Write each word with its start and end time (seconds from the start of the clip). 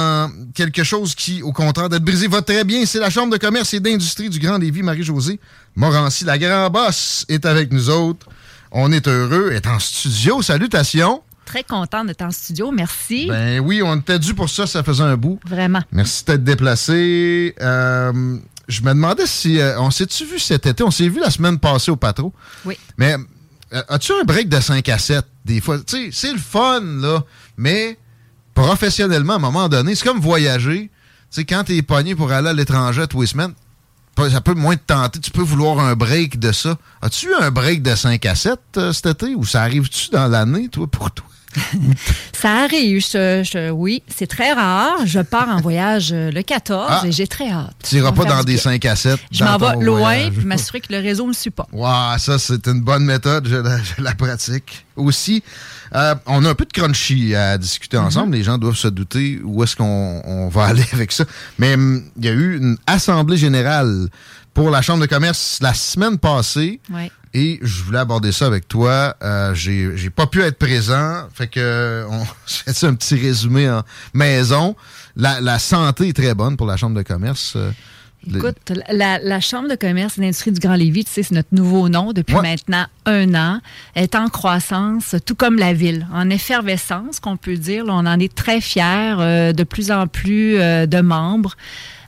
Euh, 0.00 0.28
quelque 0.54 0.84
chose 0.84 1.16
qui, 1.16 1.42
au 1.42 1.52
contraire 1.52 1.88
d'être 1.88 2.04
brisé, 2.04 2.28
va 2.28 2.40
très 2.40 2.62
bien. 2.62 2.86
C'est 2.86 3.00
la 3.00 3.10
Chambre 3.10 3.32
de 3.32 3.36
commerce 3.36 3.74
et 3.74 3.80
d'industrie 3.80 4.30
du 4.30 4.38
Grand 4.38 4.56
Lévis, 4.58 4.82
Marie-Josée 4.84 5.40
Morancy. 5.74 6.24
La 6.24 6.38
grand 6.38 6.70
boss 6.70 7.24
est 7.28 7.44
avec 7.44 7.72
nous 7.72 7.90
autres. 7.90 8.28
On 8.70 8.92
est 8.92 9.08
heureux, 9.08 9.50
est 9.50 9.66
en 9.66 9.80
studio. 9.80 10.40
Salutations. 10.40 11.22
Très 11.46 11.64
content 11.64 12.04
d'être 12.04 12.22
en 12.22 12.30
studio, 12.30 12.70
merci. 12.70 13.26
Ben 13.28 13.58
oui, 13.58 13.80
on 13.82 13.96
était 13.96 14.20
dû 14.20 14.34
pour 14.34 14.48
ça, 14.48 14.68
ça 14.68 14.84
faisait 14.84 15.02
un 15.02 15.16
bout. 15.16 15.40
Vraiment. 15.44 15.82
Merci 15.90 16.24
d'être 16.26 16.44
déplacé. 16.44 17.56
Euh, 17.60 18.38
je 18.68 18.82
me 18.82 18.88
demandais 18.90 19.26
si. 19.26 19.58
euh, 19.58 19.80
on 19.80 19.90
s'est-tu 19.90 20.26
vu 20.26 20.38
cet 20.38 20.66
été? 20.66 20.84
On 20.84 20.92
s'est 20.92 21.08
vu 21.08 21.18
la 21.18 21.30
semaine 21.30 21.58
passée 21.58 21.90
au 21.90 21.96
Patro. 21.96 22.32
Oui. 22.64 22.78
Mais 22.98 23.16
euh, 23.72 23.82
as-tu 23.88 24.12
un 24.12 24.22
break 24.24 24.48
de 24.48 24.60
5 24.60 24.88
à 24.90 24.98
7 24.98 25.24
des 25.44 25.60
fois? 25.60 25.78
Tu 25.78 25.96
sais, 25.96 26.08
c'est 26.12 26.32
le 26.32 26.38
fun, 26.38 26.82
là. 26.82 27.24
Mais 27.56 27.98
professionnellement, 28.58 29.34
à 29.34 29.36
un 29.36 29.40
moment 29.40 29.68
donné, 29.68 29.94
c'est 29.94 30.04
comme 30.04 30.20
voyager. 30.20 30.90
Tu 30.90 30.90
sais, 31.30 31.44
quand 31.44 31.64
t'es 31.64 31.80
pogné 31.82 32.14
pour 32.14 32.32
aller 32.32 32.48
à 32.48 32.52
l'étranger 32.52 33.06
tous 33.06 33.20
les 33.20 33.26
semaines, 33.28 33.52
ça 34.16 34.40
peut 34.40 34.54
moins 34.54 34.74
te 34.74 34.82
tenter. 34.84 35.20
Tu 35.20 35.30
peux 35.30 35.42
vouloir 35.42 35.78
un 35.78 35.94
break 35.94 36.40
de 36.40 36.50
ça. 36.50 36.76
As-tu 37.00 37.28
eu 37.28 37.34
un 37.34 37.52
break 37.52 37.82
de 37.82 37.94
5 37.94 38.26
à 38.26 38.34
7 38.34 38.58
euh, 38.76 38.92
cet 38.92 39.06
été? 39.06 39.34
Ou 39.36 39.44
ça 39.44 39.62
arrive-tu 39.62 40.10
dans 40.10 40.26
l'année, 40.26 40.68
toi, 40.68 40.88
pour 40.88 41.10
toi? 41.12 41.26
Ça 42.32 42.64
arrive, 42.64 43.00
je- 43.00 43.42
je- 43.44 43.70
oui, 43.70 44.02
c'est 44.06 44.26
très 44.26 44.52
rare. 44.52 44.98
Je 45.06 45.20
pars 45.20 45.48
en 45.48 45.60
voyage 45.60 46.10
euh, 46.12 46.30
le 46.30 46.42
14 46.42 46.86
Ah. 46.88 47.02
et 47.06 47.12
j'ai 47.12 47.26
très 47.26 47.50
hâte. 47.50 47.74
Tu 47.88 47.96
n'iras 47.96 48.12
pas 48.12 48.24
dans 48.24 48.44
des 48.44 48.54
bien. 48.54 48.62
5 48.62 48.84
à 48.84 48.94
7. 48.96 49.18
Je 49.32 49.44
m'en 49.44 49.56
vais 49.58 49.84
loin 49.84 50.30
puis 50.30 50.44
m'assurer 50.44 50.80
que 50.80 50.92
le 50.92 51.00
réseau 51.00 51.24
ne 51.24 51.28
me 51.30 51.34
suit 51.34 51.50
pas. 51.50 51.66
Wow, 51.72 52.18
ça, 52.18 52.38
c'est 52.38 52.66
une 52.68 52.80
bonne 52.82 53.04
méthode. 53.04 53.48
Je 53.48 53.56
la, 53.56 53.78
je 53.82 54.02
la 54.02 54.14
pratique 54.14 54.84
aussi. 54.94 55.42
Euh, 55.94 56.14
on 56.26 56.44
a 56.44 56.50
un 56.50 56.54
peu 56.54 56.66
de 56.66 56.72
crunchy 56.72 57.34
à 57.34 57.56
discuter 57.58 57.96
Mm-hmm. 57.96 58.00
ensemble. 58.00 58.36
Les 58.36 58.42
gens 58.44 58.58
doivent 58.58 58.76
se 58.76 58.88
douter 58.88 59.40
où 59.42 59.64
est-ce 59.64 59.74
qu'on 59.74 60.22
on 60.24 60.48
va 60.48 60.64
aller 60.66 60.84
avec 60.92 61.10
ça. 61.12 61.24
Mais 61.58 61.74
hum, 61.74 62.02
il 62.18 62.24
y 62.26 62.28
a 62.28 62.32
eu 62.32 62.58
une 62.58 62.76
assemblée 62.86 63.36
générale 63.38 64.08
pour 64.54 64.70
la 64.70 64.82
Chambre 64.82 65.02
de 65.02 65.06
commerce 65.06 65.58
la 65.60 65.74
semaine 65.74 66.18
passée. 66.18 66.80
Ouais. 66.90 67.10
Et 67.34 67.58
je 67.62 67.82
voulais 67.84 67.98
aborder 67.98 68.32
ça 68.32 68.46
avec 68.46 68.66
toi. 68.68 69.14
Euh, 69.22 69.54
j'ai 69.54 70.10
pas 70.10 70.26
pu 70.26 70.40
être 70.42 70.58
présent. 70.58 71.28
Fait 71.34 71.46
que 71.46 72.06
on 72.10 72.24
fait 72.46 72.72
ça 72.72 72.86
un 72.88 72.94
petit 72.94 73.16
résumé 73.16 73.68
en 73.70 73.82
maison. 74.14 74.74
La, 75.16 75.40
la 75.40 75.58
santé 75.58 76.08
est 76.08 76.16
très 76.16 76.34
bonne 76.34 76.56
pour 76.56 76.66
la 76.66 76.76
Chambre 76.76 76.96
de 76.96 77.02
commerce. 77.02 77.54
Euh, 77.56 77.70
Écoute, 78.34 78.72
la, 78.90 79.18
la 79.20 79.40
Chambre 79.40 79.68
de 79.68 79.76
commerce 79.76 80.18
et 80.18 80.20
d'industrie 80.20 80.50
du 80.50 80.58
Grand 80.58 80.74
Lévis, 80.74 81.04
tu 81.04 81.12
sais, 81.12 81.22
c'est 81.22 81.34
notre 81.34 81.48
nouveau 81.52 81.88
nom 81.88 82.12
depuis 82.12 82.34
Ouais. 82.34 82.42
maintenant 82.42 82.84
un 83.06 83.32
an, 83.34 83.60
est 83.94 84.16
en 84.16 84.28
croissance, 84.28 85.14
tout 85.24 85.36
comme 85.36 85.56
la 85.56 85.72
ville, 85.72 86.06
en 86.12 86.28
effervescence, 86.28 87.20
qu'on 87.20 87.36
peut 87.36 87.56
dire. 87.56 87.84
Là, 87.84 87.92
on 87.94 88.06
en 88.06 88.18
est 88.18 88.34
très 88.34 88.60
fiers, 88.60 89.14
euh, 89.20 89.52
de 89.52 89.62
plus 89.62 89.92
en 89.92 90.08
plus 90.08 90.58
euh, 90.58 90.86
de 90.86 91.00
membres. 91.00 91.56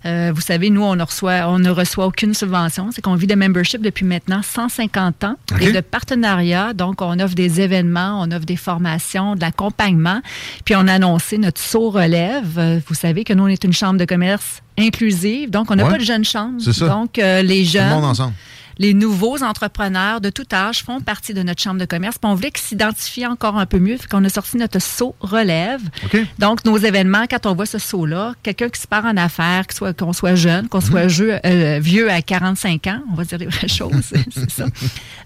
Euh, 0.06 0.32
vous 0.34 0.40
savez, 0.40 0.70
nous, 0.70 0.82
on 0.82 0.96
ne 0.96 1.02
reçoit, 1.02 1.42
on 1.48 1.58
ne 1.58 1.68
reçoit 1.70 2.06
aucune 2.06 2.32
subvention. 2.32 2.88
C'est 2.90 3.02
qu'on 3.02 3.14
vit 3.16 3.26
de 3.26 3.34
membership 3.34 3.82
depuis 3.82 4.04
maintenant 4.06 4.40
150 4.42 5.24
ans 5.24 5.36
OK. 5.52 5.62
et 5.62 5.72
de 5.72 5.80
partenariat. 5.80 6.72
Donc, 6.72 7.02
on 7.02 7.18
offre 7.20 7.34
des 7.34 7.60
événements, 7.60 8.20
on 8.22 8.30
offre 8.30 8.46
des 8.46 8.56
formations, 8.56 9.34
de 9.34 9.40
l'accompagnement. 9.40 10.22
Puis, 10.64 10.74
on 10.76 10.86
a 10.88 10.94
annoncé 10.94 11.36
notre 11.38 11.60
saut 11.60 11.90
relève. 11.90 12.58
Euh, 12.58 12.80
Vous 12.86 12.94
savez 12.94 13.24
que 13.24 13.32
nous, 13.34 13.44
on 13.44 13.48
est 13.48 13.62
une 13.64 13.72
chambre 13.74 13.98
de 13.98 14.04
commerce 14.06 14.62
inclusive. 14.78 15.50
Donc, 15.50 15.70
on 15.70 15.74
n'a 15.76 15.84
Ouais. 15.84 15.90
pas 15.90 15.98
de 15.98 16.04
jeunes 16.04 16.24
chambres. 16.24 16.58
C'est 16.60 16.72
ça. 16.72 16.88
Donc, 16.88 17.18
euh, 17.18 17.42
les 17.42 17.56
tout 17.58 17.60
le 17.64 17.80
jeunes 17.80 17.90
monde 17.90 18.04
ensemble. 18.06 18.32
Les 18.80 18.94
nouveaux 18.94 19.42
entrepreneurs 19.44 20.22
de 20.22 20.30
tout 20.30 20.46
âge 20.52 20.82
font 20.82 21.00
partie 21.02 21.34
de 21.34 21.42
notre 21.42 21.60
chambre 21.62 21.78
de 21.78 21.84
commerce. 21.84 22.16
Puis 22.18 22.30
on 22.30 22.34
voulait 22.34 22.50
qu'ils 22.50 22.64
s'identifient 22.64 23.26
encore 23.26 23.58
un 23.58 23.66
peu 23.66 23.78
mieux. 23.78 23.98
Fait 23.98 24.08
qu'on 24.08 24.24
a 24.24 24.28
sorti 24.30 24.56
notre 24.56 24.80
saut 24.80 25.14
relève. 25.20 25.82
OK. 26.06 26.16
Donc, 26.38 26.64
nos 26.64 26.78
événements, 26.78 27.26
quand 27.30 27.44
on 27.44 27.54
voit 27.54 27.66
ce 27.66 27.78
saut-là, 27.78 28.32
quelqu'un 28.42 28.70
qui 28.70 28.80
se 28.80 28.86
part 28.88 29.04
en 29.04 29.18
affaires, 29.18 29.66
qu'on 29.66 29.74
soit, 29.76 29.92
qu'on 29.92 30.12
soit 30.14 30.34
jeune, 30.34 30.66
qu'on 30.68 30.78
Mhm. 30.78 30.84
soit 30.84 31.08
jeu- 31.08 31.38
euh, 31.44 31.78
vieux 31.80 32.10
à 32.10 32.22
45 32.22 32.86
ans, 32.86 33.02
on 33.12 33.14
va 33.16 33.24
dire 33.24 33.36
les 33.36 33.46
vraies 33.48 33.68
choses, 33.68 34.12
c'est 34.32 34.50
ça. 34.50 34.64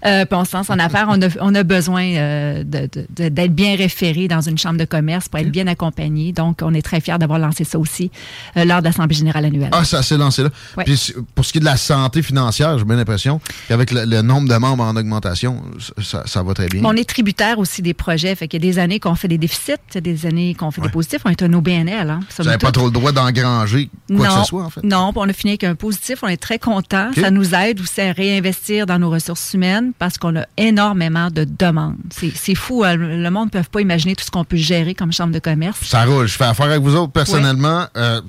Euh, 0.05 0.25
puis 0.25 0.37
on 0.37 0.43
se 0.43 0.55
lance 0.55 0.69
en 0.69 0.77
affaires, 0.77 1.07
on 1.09 1.21
a, 1.21 1.27
on 1.39 1.55
a 1.55 1.63
besoin 1.63 2.03
euh, 2.03 2.63
de- 2.65 2.89
de- 2.91 3.07
de- 3.09 3.29
d'être 3.29 3.55
bien 3.55 3.77
référé 3.77 4.27
dans 4.27 4.41
une 4.41 4.57
chambre 4.57 4.77
de 4.77 4.85
commerce 4.85 5.29
pour 5.29 5.39
être 5.39 5.49
bien 5.49 5.67
accompagné. 5.67 6.33
Donc, 6.33 6.59
on 6.61 6.73
est 6.73 6.81
très 6.81 6.99
fiers 6.99 7.17
d'avoir 7.17 7.39
lancé 7.39 7.63
ça 7.63 7.79
aussi 7.79 8.11
euh, 8.57 8.65
lors 8.65 8.81
de 8.81 8.85
l'Assemblée 8.87 9.15
générale 9.15 9.45
annuelle. 9.45 9.69
Ah, 9.71 9.85
ça 9.85 10.03
s'est 10.03 10.17
lancé 10.17 10.43
là. 10.43 10.49
Ouais. 10.75 10.83
Puis 10.83 11.13
pour 11.33 11.45
ce 11.45 11.53
qui 11.53 11.59
est 11.59 11.61
de 11.61 11.65
la 11.65 11.77
santé 11.77 12.21
financière, 12.21 12.77
j'ai 12.77 12.83
bien 12.83 12.97
l'impression 12.97 13.39
qu'avec 13.67 13.91
le, 13.91 14.05
le 14.05 14.21
nombre 14.21 14.47
de 14.49 14.55
membres 14.55 14.83
en 14.83 14.95
augmentation, 14.95 15.63
ça, 16.01 16.23
ça 16.25 16.43
va 16.43 16.53
très 16.53 16.67
bien. 16.67 16.81
Mais 16.81 16.87
on 16.87 16.93
est 16.93 17.07
tributaire 17.07 17.59
aussi 17.59 17.81
des 17.81 17.93
projets. 17.93 18.35
Fait 18.35 18.47
qu'il 18.47 18.63
y 18.63 18.67
a 18.67 18.71
des 18.71 18.79
années 18.79 18.99
qu'on 18.99 19.15
fait 19.15 19.27
des 19.27 19.37
déficits, 19.37 19.73
des 19.95 20.25
années 20.25 20.53
qu'on 20.55 20.71
fait 20.71 20.81
des 20.81 20.89
positifs. 20.89 21.21
On 21.25 21.29
est 21.29 21.41
un 21.43 21.53
OBNL. 21.53 22.09
Hein, 22.09 22.19
Vous 22.37 22.43
n'avez 22.43 22.57
pas 22.57 22.71
trop 22.71 22.85
le 22.85 22.91
droit 22.91 23.11
d'engranger 23.11 23.89
quoi 24.07 24.27
non, 24.27 24.35
que 24.35 24.41
ce 24.41 24.47
soit, 24.47 24.63
en 24.63 24.69
fait. 24.69 24.83
Non, 24.83 25.11
puis 25.11 25.21
on 25.23 25.29
a 25.29 25.33
fini 25.33 25.51
avec 25.53 25.63
un 25.63 25.75
positif. 25.75 26.19
On 26.23 26.27
est 26.27 26.37
très 26.37 26.59
content. 26.59 27.09
Ça 27.15 27.31
nous 27.31 27.53
aide 27.55 27.79
aussi 27.81 28.01
à 28.01 28.11
réinvestir 28.11 28.85
dans 28.85 28.99
nos 28.99 29.09
ressources 29.09 29.53
humaines 29.53 29.91
parce 29.97 30.17
qu'on 30.17 30.35
a 30.35 30.45
énormément 30.57 31.29
de 31.29 31.43
demandes. 31.45 31.95
C'est 32.11 32.55
fou. 32.55 32.83
hein. 32.83 32.95
Le 32.95 33.29
monde 33.29 33.49
ne 33.53 33.59
peut 33.59 33.65
pas 33.71 33.81
imaginer 33.81 34.15
tout 34.15 34.23
ce 34.25 34.31
qu'on 34.31 34.43
peut 34.45 34.57
gérer 34.57 34.93
comme 34.95 35.11
chambre 35.11 35.33
de 35.33 35.39
commerce. 35.39 35.79
Ça 35.83 36.05
roule. 36.05 36.27
Je 36.27 36.33
fais 36.33 36.45
affaire 36.45 36.67
avec 36.67 36.81
vous 36.81 36.95
autres 36.95 37.11
personnellement. 37.11 37.85
Euh, 37.97 38.21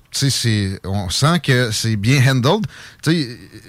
on 0.85 1.09
sent 1.11 1.41
que 1.43 1.71
c'est 1.73 1.97
bien 1.97 2.21
handled. 2.27 2.65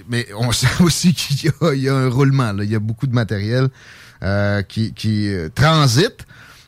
Mais 0.08 0.26
on 0.36 0.52
sent 0.52 0.66
aussi 0.80 1.14
qu'il 1.14 1.36
il 1.74 1.82
y, 1.82 1.88
a 1.88 1.94
un 1.94 2.08
roulement. 2.08 2.52
Il 2.58 2.70
y 2.70 2.74
a 2.74 2.80
beaucoup 2.80 3.06
de 3.06 3.14
matériel 3.14 3.68
euh, 4.22 4.62
qui, 4.62 4.92
qui 4.92 5.28
euh, 5.28 5.48
transite. 5.54 6.26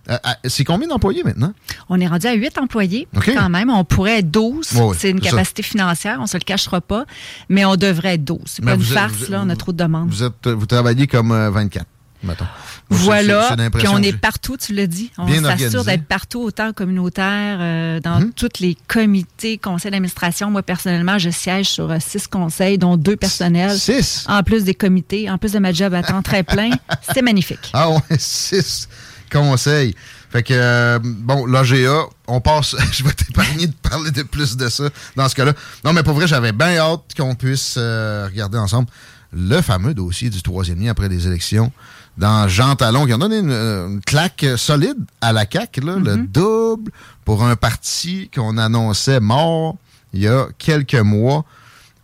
Euh, 0.08 0.16
c'est 0.44 0.64
combien 0.64 0.88
d'employés 0.88 1.22
maintenant? 1.22 1.52
On 1.88 2.00
est 2.00 2.06
rendu 2.06 2.26
à 2.26 2.32
8 2.32 2.58
employés 2.58 3.06
quand 3.12 3.48
même. 3.48 3.70
On 3.70 3.84
pourrait 3.84 4.18
être 4.18 4.30
12. 4.30 4.66
c'est 4.96 5.10
une 5.10 5.20
capacité 5.20 5.62
financière, 5.62 6.16
on 6.18 6.22
ne 6.22 6.28
se 6.28 6.36
le 6.36 6.42
cachera 6.42 6.80
pas. 6.80 7.04
Mais 7.48 7.64
on 7.64 7.76
devrait 7.76 8.14
être 8.14 8.24
12. 8.24 8.40
C'est 8.46 8.64
pas 8.64 8.74
une 8.74 8.82
farce, 8.82 9.28
là, 9.28 9.42
on 9.44 9.48
a 9.50 9.56
trop 9.56 9.72
de 9.72 9.76
demandes. 9.76 10.08
Vous, 10.08 10.22
êtes, 10.24 10.48
vous 10.48 10.66
travaillez 10.66 11.06
comme 11.06 11.30
24, 11.30 11.86
mettons. 12.22 12.46
Voilà, 12.92 13.56
puis 13.72 13.86
on 13.88 14.02
est 14.02 14.16
partout, 14.16 14.56
tu 14.56 14.74
l'as 14.74 14.88
dit. 14.88 15.12
On 15.16 15.28
s'assure 15.42 15.84
d'être 15.84 16.06
partout, 16.06 16.40
autant 16.40 16.72
communautaire, 16.72 17.58
euh, 17.60 18.00
dans 18.00 18.20
mhm. 18.20 18.32
tous 18.32 18.60
les 18.60 18.76
comités, 18.88 19.58
conseils 19.58 19.92
d'administration. 19.92 20.50
Moi, 20.50 20.62
personnellement, 20.62 21.18
je 21.18 21.30
siège 21.30 21.68
sur 21.68 21.90
euh, 21.90 21.98
six 22.00 22.26
conseils, 22.26 22.78
dont 22.78 22.96
deux 22.96 23.16
personnels. 23.16 23.78
Six? 23.78 24.24
En 24.28 24.42
plus 24.42 24.64
des 24.64 24.74
comités, 24.74 25.30
en 25.30 25.38
plus 25.38 25.52
de 25.52 25.60
ma 25.60 25.72
job 25.72 25.94
à 25.94 26.02
temps 26.02 26.22
très 26.22 26.42
plein. 26.42 26.70
C'est 27.14 27.22
magnifique. 27.22 27.70
Ah 27.72 27.90
ouais, 27.90 28.00
six 28.18 28.88
conseils. 29.30 29.94
Fait 30.30 30.42
que, 30.42 30.54
euh, 30.54 30.98
bon, 31.02 31.46
l'AGA, 31.46 32.04
on 32.26 32.40
passe, 32.40 32.74
je 32.92 33.04
vais 33.04 33.12
t'épargner 33.12 33.68
de 33.68 33.74
parler 33.74 34.10
de 34.10 34.22
plus 34.22 34.56
de 34.56 34.68
ça 34.68 34.84
dans 35.14 35.28
ce 35.28 35.34
cas-là. 35.36 35.52
Non, 35.84 35.92
mais 35.92 36.02
pour 36.02 36.14
vrai, 36.14 36.26
j'avais 36.26 36.52
bien 36.52 36.76
hâte 36.76 37.14
qu'on 37.16 37.36
puisse 37.36 37.76
regarder 37.76 38.58
ensemble 38.58 38.88
le 39.32 39.60
fameux 39.60 39.94
dossier 39.94 40.28
du 40.28 40.42
troisième 40.42 40.80
lien 40.80 40.90
après 40.90 41.08
les 41.08 41.26
élections 41.28 41.70
dans 42.16 42.48
Jean 42.48 42.76
Talon, 42.76 43.06
qui 43.06 43.12
a 43.12 43.16
donné 43.16 43.38
une, 43.38 44.00
claque 44.04 44.44
solide 44.56 44.98
à 45.20 45.32
la 45.32 45.46
CAQ, 45.50 45.80
le 45.80 45.96
mm-hmm. 45.96 46.26
double 46.26 46.92
pour 47.24 47.44
un 47.44 47.56
parti 47.56 48.30
qu'on 48.34 48.58
annonçait 48.58 49.20
mort 49.20 49.76
il 50.12 50.22
y 50.22 50.28
a 50.28 50.48
quelques 50.58 50.94
mois. 50.94 51.44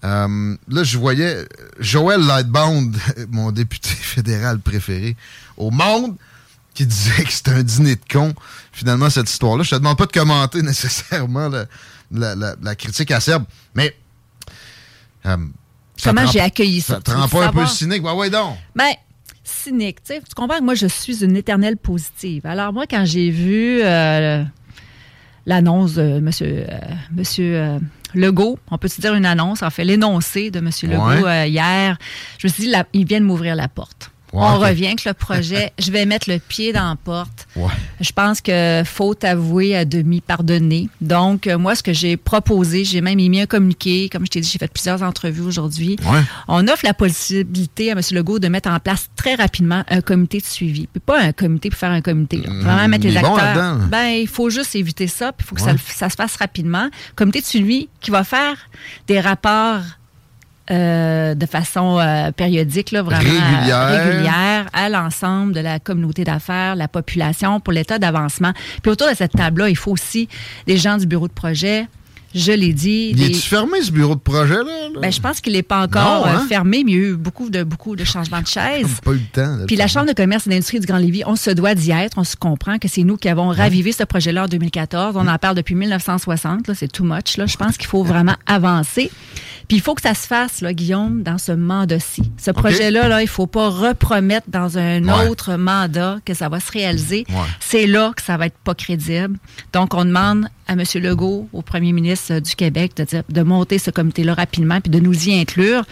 Euh, 0.05 0.57
là, 0.69 0.85
je 0.85 0.99
voyais 0.99 1.47
Joël 1.81 2.21
Lightbound, 2.21 2.97
mon 3.31 3.51
député 3.51 3.89
fédéral 3.95 4.61
préféré 4.61 5.17
au 5.57 5.71
monde, 5.71 6.17
qui 6.75 6.87
disait 6.87 7.25
que 7.25 7.33
c'était 7.33 7.53
un 7.53 7.63
dîner 7.63 7.97
de 7.97 8.05
con, 8.11 8.35
finalement, 8.73 9.11
cette 9.11 9.31
histoire-là. 9.31 9.65
Je 9.65 9.71
te 9.71 9.77
demande 9.77 9.97
pas 9.97 10.07
de 10.07 10.13
commenter 10.13 10.63
nécessairement 10.63 11.51
la, 12.11 12.75
critique 12.77 13.11
acerbe, 13.11 13.45
mais... 13.75 13.97
Euh, 15.25 15.37
Comment 16.05 16.27
j'ai 16.27 16.41
accueilli 16.41 16.83
ça? 16.83 16.97
Ça 16.97 17.01
te 17.01 17.11
rend 17.11 17.27
pas 17.27 17.47
un 17.47 17.53
peu 17.53 17.67
cynique? 17.67 18.05
Ouais, 18.05 18.13
ouais, 18.13 18.29
donc. 18.29 18.55
Ben, 18.75 18.93
cynique. 19.47 20.03
Tu 20.03 20.21
comprends? 20.35 20.59
Que 20.59 20.65
moi, 20.65 20.75
je 20.75 20.87
suis 20.87 21.25
une 21.25 21.37
éternelle 21.37 21.77
positive. 21.77 22.45
Alors, 22.47 22.73
moi, 22.73 22.87
quand 22.89 23.05
j'ai 23.05 23.31
vu 23.31 23.81
euh, 23.83 24.43
l'annonce 25.47 25.95
de 25.95 26.03
M. 26.03 26.25
Monsieur, 26.25 26.67
euh, 26.69 26.79
monsieur 27.15 27.57
euh, 27.57 27.79
Legault, 28.15 28.59
on 28.71 28.79
peut 28.79 28.89
se 28.89 29.01
dire 29.01 29.15
une 29.15 29.27
annonce, 29.27 29.63
en 29.63 29.71
fait, 29.71 29.85
l'énoncé 29.85 30.51
de 30.51 30.59
M. 30.59 30.71
Legault 30.83 31.29
hier, 31.47 31.97
je 32.39 32.47
me 32.47 32.53
suis 32.53 32.65
dit, 32.65 32.73
il 32.93 33.07
vient 33.07 33.21
de 33.21 33.27
m'ouvrir 33.27 33.55
la 33.55 33.69
porte 33.69 34.11
on 34.43 34.59
revient 34.59 34.87
avec 34.87 35.05
le 35.05 35.15
projet. 35.15 35.73
je 35.79 35.91
vais 35.91 36.07
mettre 36.07 36.31
le 36.31 36.39
pied 36.39 36.73
dans 36.73 36.89
la 36.89 36.97
porte. 36.97 37.47
Je 38.01 38.13
pense 38.13 38.41
que 38.41 38.83
faut 38.85 39.15
avouer 39.23 39.77
à 39.77 39.85
demi 39.85 40.21
pardonner. 40.21 40.89
Donc, 41.01 41.47
euh, 41.47 41.59
moi, 41.59 41.75
ce 41.75 41.83
que 41.83 41.93
j'ai 41.93 42.17
proposé, 42.17 42.85
j'ai 42.85 43.01
même 43.01 43.19
émis 43.19 43.41
un 43.41 43.47
communiqué. 43.47 44.09
Comme 44.11 44.25
je 44.27 44.31
t'ai 44.31 44.41
dit, 44.41 44.49
j'ai 44.49 44.59
fait 44.59 44.73
plusieurs 44.73 45.03
entrevues 45.03 45.43
aujourd'hui. 45.43 45.97
On 46.49 46.67
offre 46.69 46.85
la 46.85 46.95
possibilité 46.95 47.91
à 47.91 47.93
M. 47.93 48.01
Legault 48.13 48.39
de 48.39 48.49
mettre 48.49 48.69
en 48.69 48.79
place 48.79 49.09
très 49.17 49.35
rapidement 49.35 49.85
un 49.89 50.01
comité 50.01 50.39
de 50.39 50.45
suivi. 50.45 50.87
Puis 50.87 51.01
pas 51.01 51.21
un 51.21 51.33
comité 51.33 51.71
pour 51.71 51.79
faire 51.79 51.91
un 51.91 52.03
comité. 52.03 52.39
Vraiment 52.39 52.89
mettre 52.89 53.07
les 53.07 53.17
acteurs. 53.17 53.79
ben, 53.89 54.09
il 54.09 54.29
faut 54.29 54.51
juste 54.51 54.75
éviter 54.75 55.07
ça. 55.07 55.33
Puis 55.33 55.45
il 55.45 55.49
faut 55.49 55.55
que 55.55 55.63
ça, 55.63 55.75
ça 55.87 56.11
se 56.11 56.17
fasse 56.17 56.37
rapidement. 56.37 56.89
Comité 57.15 57.41
de 57.41 57.47
suivi 57.47 57.89
qui 58.01 58.11
va 58.11 58.25
faire 58.25 58.57
des 59.07 59.21
rapports 59.21 59.83
euh, 60.71 61.35
de 61.35 61.47
façon 61.47 61.99
euh, 61.99 62.33
périodique, 62.33 62.91
là, 62.91 63.03
vraiment 63.03 63.23
régulière. 63.23 63.87
régulière, 63.87 64.67
à 64.73 64.89
l'ensemble 64.89 65.53
de 65.53 65.61
la 65.61 65.79
communauté 65.79 66.25
d'affaires, 66.25 66.75
la 66.75 66.89
population, 66.89 67.61
pour 67.61 67.73
l'état 67.73 67.99
d'avancement. 67.99 68.53
Puis 68.83 68.91
autour 68.91 69.09
de 69.09 69.15
cette 69.15 69.33
table-là, 69.33 69.69
il 69.69 69.77
faut 69.77 69.93
aussi 69.93 70.29
des 70.67 70.77
gens 70.77 70.97
du 70.97 71.07
bureau 71.07 71.29
de 71.29 71.33
projet, 71.33 71.87
je 72.35 72.53
l'ai 72.53 72.73
dit. 72.73 73.13
Il 73.17 73.23
est 73.23 73.35
fermé, 73.35 73.81
ce 73.83 73.91
bureau 73.91 74.15
de 74.15 74.21
projet-là? 74.21 74.91
Ben, 75.01 75.11
je 75.11 75.21
pense 75.21 75.41
qu'il 75.41 75.55
n'est 75.55 75.63
pas 75.63 75.83
encore 75.83 76.27
hein? 76.27 76.43
euh, 76.43 76.49
fermé, 76.49 76.83
mais 76.85 76.93
il 76.93 76.99
y 76.99 77.01
a 77.01 77.09
eu 77.09 77.17
beaucoup 77.17 77.51
de, 77.51 77.63
beaucoup 77.63 77.97
de 77.97 78.05
changements 78.05 78.41
de 78.43 78.47
chaises. 78.47 79.01
pas 79.03 79.13
eu 79.13 79.15
le 79.15 79.21
temps. 79.33 79.59
Puis 79.67 79.77
la 79.77 79.87
Chambre 79.87 80.07
de 80.07 80.13
commerce 80.13 80.47
et 80.47 80.51
d'industrie 80.51 80.81
du 80.81 80.87
Grand 80.87 80.99
Lévis, 80.99 81.23
on 81.27 81.37
se 81.37 81.51
doit 81.51 81.75
d'y 81.75 81.91
être. 81.91 82.19
On 82.19 82.25
se 82.25 82.37
comprend 82.37 82.79
que 82.79 82.89
c'est 82.89 83.05
nous 83.05 83.17
qui 83.17 83.29
avons 83.29 83.49
ravivé 83.49 83.93
ce 83.93 84.05
projet-là 84.05 84.45
en 84.45 84.49
2014. 84.49 85.17
On 85.17 85.27
en 85.27 85.39
parle 85.39 85.57
depuis 85.57 85.75
1960. 85.75 86.73
C'est 86.75 86.91
too 86.91 87.05
much. 87.05 87.37
Là. 87.37 87.47
Je 87.47 87.57
pense 87.57 87.77
qu'il 87.77 87.87
faut 87.87 88.03
vraiment 88.03 88.37
avancer. 88.47 89.11
Puis 89.69 89.79
il 89.79 89.81
faut 89.81 89.95
que 89.95 90.03
ça 90.03 90.15
se 90.15 90.27
fasse, 90.27 90.61
là, 90.61 90.73
Guillaume, 90.73 91.23
dans 91.23 91.39
ce 91.39 91.53
mandat-ci. 91.53 92.31
Ce 92.37 92.51
projet-là, 92.51 93.09
là, 93.09 93.21
il 93.21 93.25
ne 93.25 93.31
faut 93.31 93.49
pas 93.49 93.69
repromettre 93.69 94.47
dans 94.49 94.79
un 94.79 95.09
autre 95.27 95.57
mandat 95.57 96.19
que 96.25 96.35
ça 96.35 96.49
va 96.49 96.61
se 96.61 96.71
réaliser. 96.71 97.27
C'est 97.61 97.87
là 97.87 98.13
que 98.15 98.23
ça 98.23 98.37
va 98.37 98.47
être 98.47 98.59
pas 98.59 98.75
crédible. 98.75 99.39
Donc, 99.73 99.95
on 99.95 100.05
demande 100.05 100.49
à 100.67 100.73
M. 100.73 100.83
Legault, 100.97 101.49
au 101.53 101.63
premier 101.63 101.93
ministre 101.93 102.41
du 102.41 102.55
Québec, 102.55 102.93
de, 102.97 103.07
de 103.29 103.43
monter 103.43 103.79
ce 103.79 103.91
comité-là 103.91 104.35
rapidement 104.35 104.81
puis 104.81 104.91
de 104.91 104.99
nous 104.99 105.29
y 105.29 105.39
inclure 105.39 105.85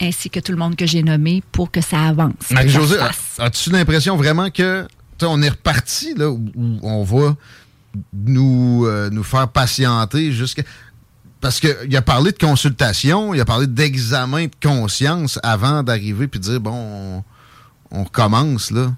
ainsi 0.00 0.30
que 0.30 0.40
tout 0.40 0.52
le 0.52 0.58
monde 0.58 0.76
que 0.76 0.86
j'ai 0.86 1.02
nommé 1.02 1.42
pour 1.52 1.70
que 1.70 1.80
ça 1.80 2.02
avance. 2.02 2.50
Marie-Josée, 2.50 2.96
as-tu 3.38 3.70
l'impression 3.70 4.16
vraiment 4.16 4.50
que 4.50 4.86
on 5.22 5.40
est 5.42 5.48
reparti 5.48 6.14
là 6.14 6.30
où, 6.30 6.52
on 6.82 7.02
va 7.02 7.36
nous, 8.12 8.84
euh, 8.84 9.08
nous 9.10 9.22
faire 9.22 9.48
patienter 9.48 10.32
jusqu'à. 10.32 10.62
Parce 11.40 11.60
qu'il 11.60 11.94
a 11.96 12.02
parlé 12.02 12.32
de 12.32 12.38
consultation, 12.38 13.34
il 13.34 13.40
a 13.40 13.44
parlé 13.44 13.66
d'examen 13.66 14.44
de 14.46 14.50
conscience 14.62 15.38
avant 15.42 15.82
d'arriver 15.82 16.26
puis 16.26 16.40
de 16.40 16.44
dire 16.44 16.60
bon, 16.60 16.72
on, 16.72 17.24
on 17.90 18.04
recommence 18.04 18.70
là. 18.70 18.92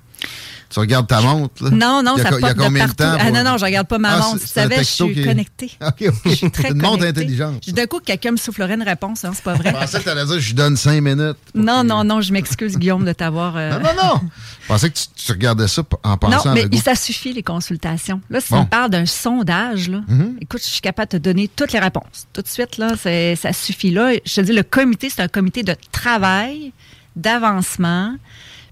Tu 0.68 0.80
regardes 0.80 1.06
ta 1.06 1.20
montre, 1.20 1.62
là? 1.62 1.70
Non, 1.70 2.02
non, 2.02 2.16
ça 2.16 2.30
Il 2.32 2.44
y 2.44 2.44
a 2.44 2.54
combien 2.54 2.86
de, 2.86 2.92
temps? 2.92 3.16
Ah 3.18 3.30
non, 3.30 3.44
non, 3.44 3.56
je 3.56 3.64
regarde 3.64 3.86
pas 3.86 3.98
ma 3.98 4.14
ah, 4.14 4.18
montre. 4.18 4.40
Tu 4.40 4.48
savais, 4.48 4.78
je 4.78 4.82
suis 4.82 5.24
connectée. 5.24 5.70
OK, 5.80 6.04
OK. 6.08 6.14
Je 6.24 6.30
suis 6.30 6.50
très 6.50 6.70
une 6.70 6.82
montre 6.82 7.04
intelligente. 7.04 7.68
D'un 7.70 7.86
coup, 7.86 8.00
quelqu'un 8.00 8.32
me 8.32 8.36
soufflerait 8.36 8.74
une 8.74 8.82
réponse, 8.82 9.24
hein, 9.24 9.32
c'est 9.34 9.44
pas 9.44 9.54
vrai. 9.54 9.70
Je 9.70 9.76
pensais 9.76 9.98
que 9.98 10.02
tu 10.04 10.08
allais 10.08 10.26
dire, 10.26 10.40
je 10.40 10.54
donne 10.54 10.76
cinq 10.76 11.00
minutes. 11.00 11.36
Non, 11.54 11.84
non, 11.84 12.02
non, 12.04 12.20
je 12.20 12.32
m'excuse, 12.32 12.76
Guillaume, 12.76 13.04
de 13.04 13.12
t'avoir... 13.12 13.56
Euh, 13.56 13.70
non, 13.70 13.80
non, 13.80 13.94
non. 14.02 14.20
Je 14.66 14.72
pensais 14.72 14.90
que 14.90 14.98
tu, 15.14 15.30
regardais 15.30 15.68
ça 15.68 15.84
en 16.02 16.16
pensant 16.16 16.52
Non, 16.52 16.60
mais 16.68 16.76
ça 16.78 16.96
suffit, 16.96 17.32
les 17.32 17.44
consultations. 17.44 18.20
Là, 18.30 18.40
si 18.40 18.52
on 18.52 18.66
parle 18.66 18.90
d'un 18.90 19.06
sondage, 19.06 19.88
là, 19.88 20.00
mm-hmm. 20.10 20.38
écoute, 20.40 20.60
je 20.60 20.68
suis 20.68 20.80
capable 20.80 21.12
de 21.12 21.18
te 21.18 21.22
donner 21.22 21.48
toutes 21.54 21.70
les 21.72 21.78
réponses. 21.78 22.26
Tout 22.32 22.42
de 22.42 22.48
suite, 22.48 22.76
là, 22.76 22.94
ça 22.96 23.52
suffit. 23.52 23.92
Là, 23.92 24.14
je 24.24 24.34
te 24.34 24.40
dis, 24.40 24.52
le 24.52 24.64
comité, 24.64 25.08
c'est 25.08 25.22
un 25.22 25.28
comité 25.28 25.62
de 25.62 25.76
travail, 25.92 26.72
d'avancement, 27.14 28.16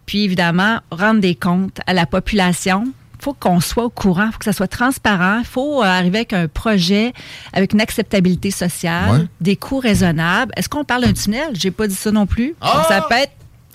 puis 0.06 0.24
évidemment, 0.24 0.80
rendre 0.90 1.20
des 1.20 1.34
comptes 1.34 1.80
à 1.86 1.94
la 1.94 2.06
population. 2.06 2.84
Il 3.18 3.24
faut 3.24 3.34
qu'on 3.34 3.60
soit 3.60 3.84
au 3.84 3.90
courant, 3.90 4.26
il 4.26 4.32
faut 4.32 4.38
que 4.38 4.44
ça 4.44 4.52
soit 4.52 4.68
transparent. 4.68 5.38
Il 5.38 5.46
faut 5.46 5.82
euh, 5.82 5.86
arriver 5.86 6.18
avec 6.18 6.32
un 6.32 6.46
projet 6.46 7.12
avec 7.52 7.72
une 7.72 7.80
acceptabilité 7.80 8.50
sociale, 8.50 9.28
des 9.40 9.56
coûts 9.56 9.78
raisonnables. 9.78 10.52
Est-ce 10.56 10.68
qu'on 10.68 10.84
parle 10.84 11.04
d'un 11.04 11.12
tunnel? 11.12 11.50
J'ai 11.54 11.70
pas 11.70 11.86
dit 11.86 11.94
ça 11.94 12.10
non 12.10 12.26
plus. 12.26 12.54
Ah! 12.60 12.84
ça 12.88 13.06
peut 13.08 13.14
être 13.14 13.32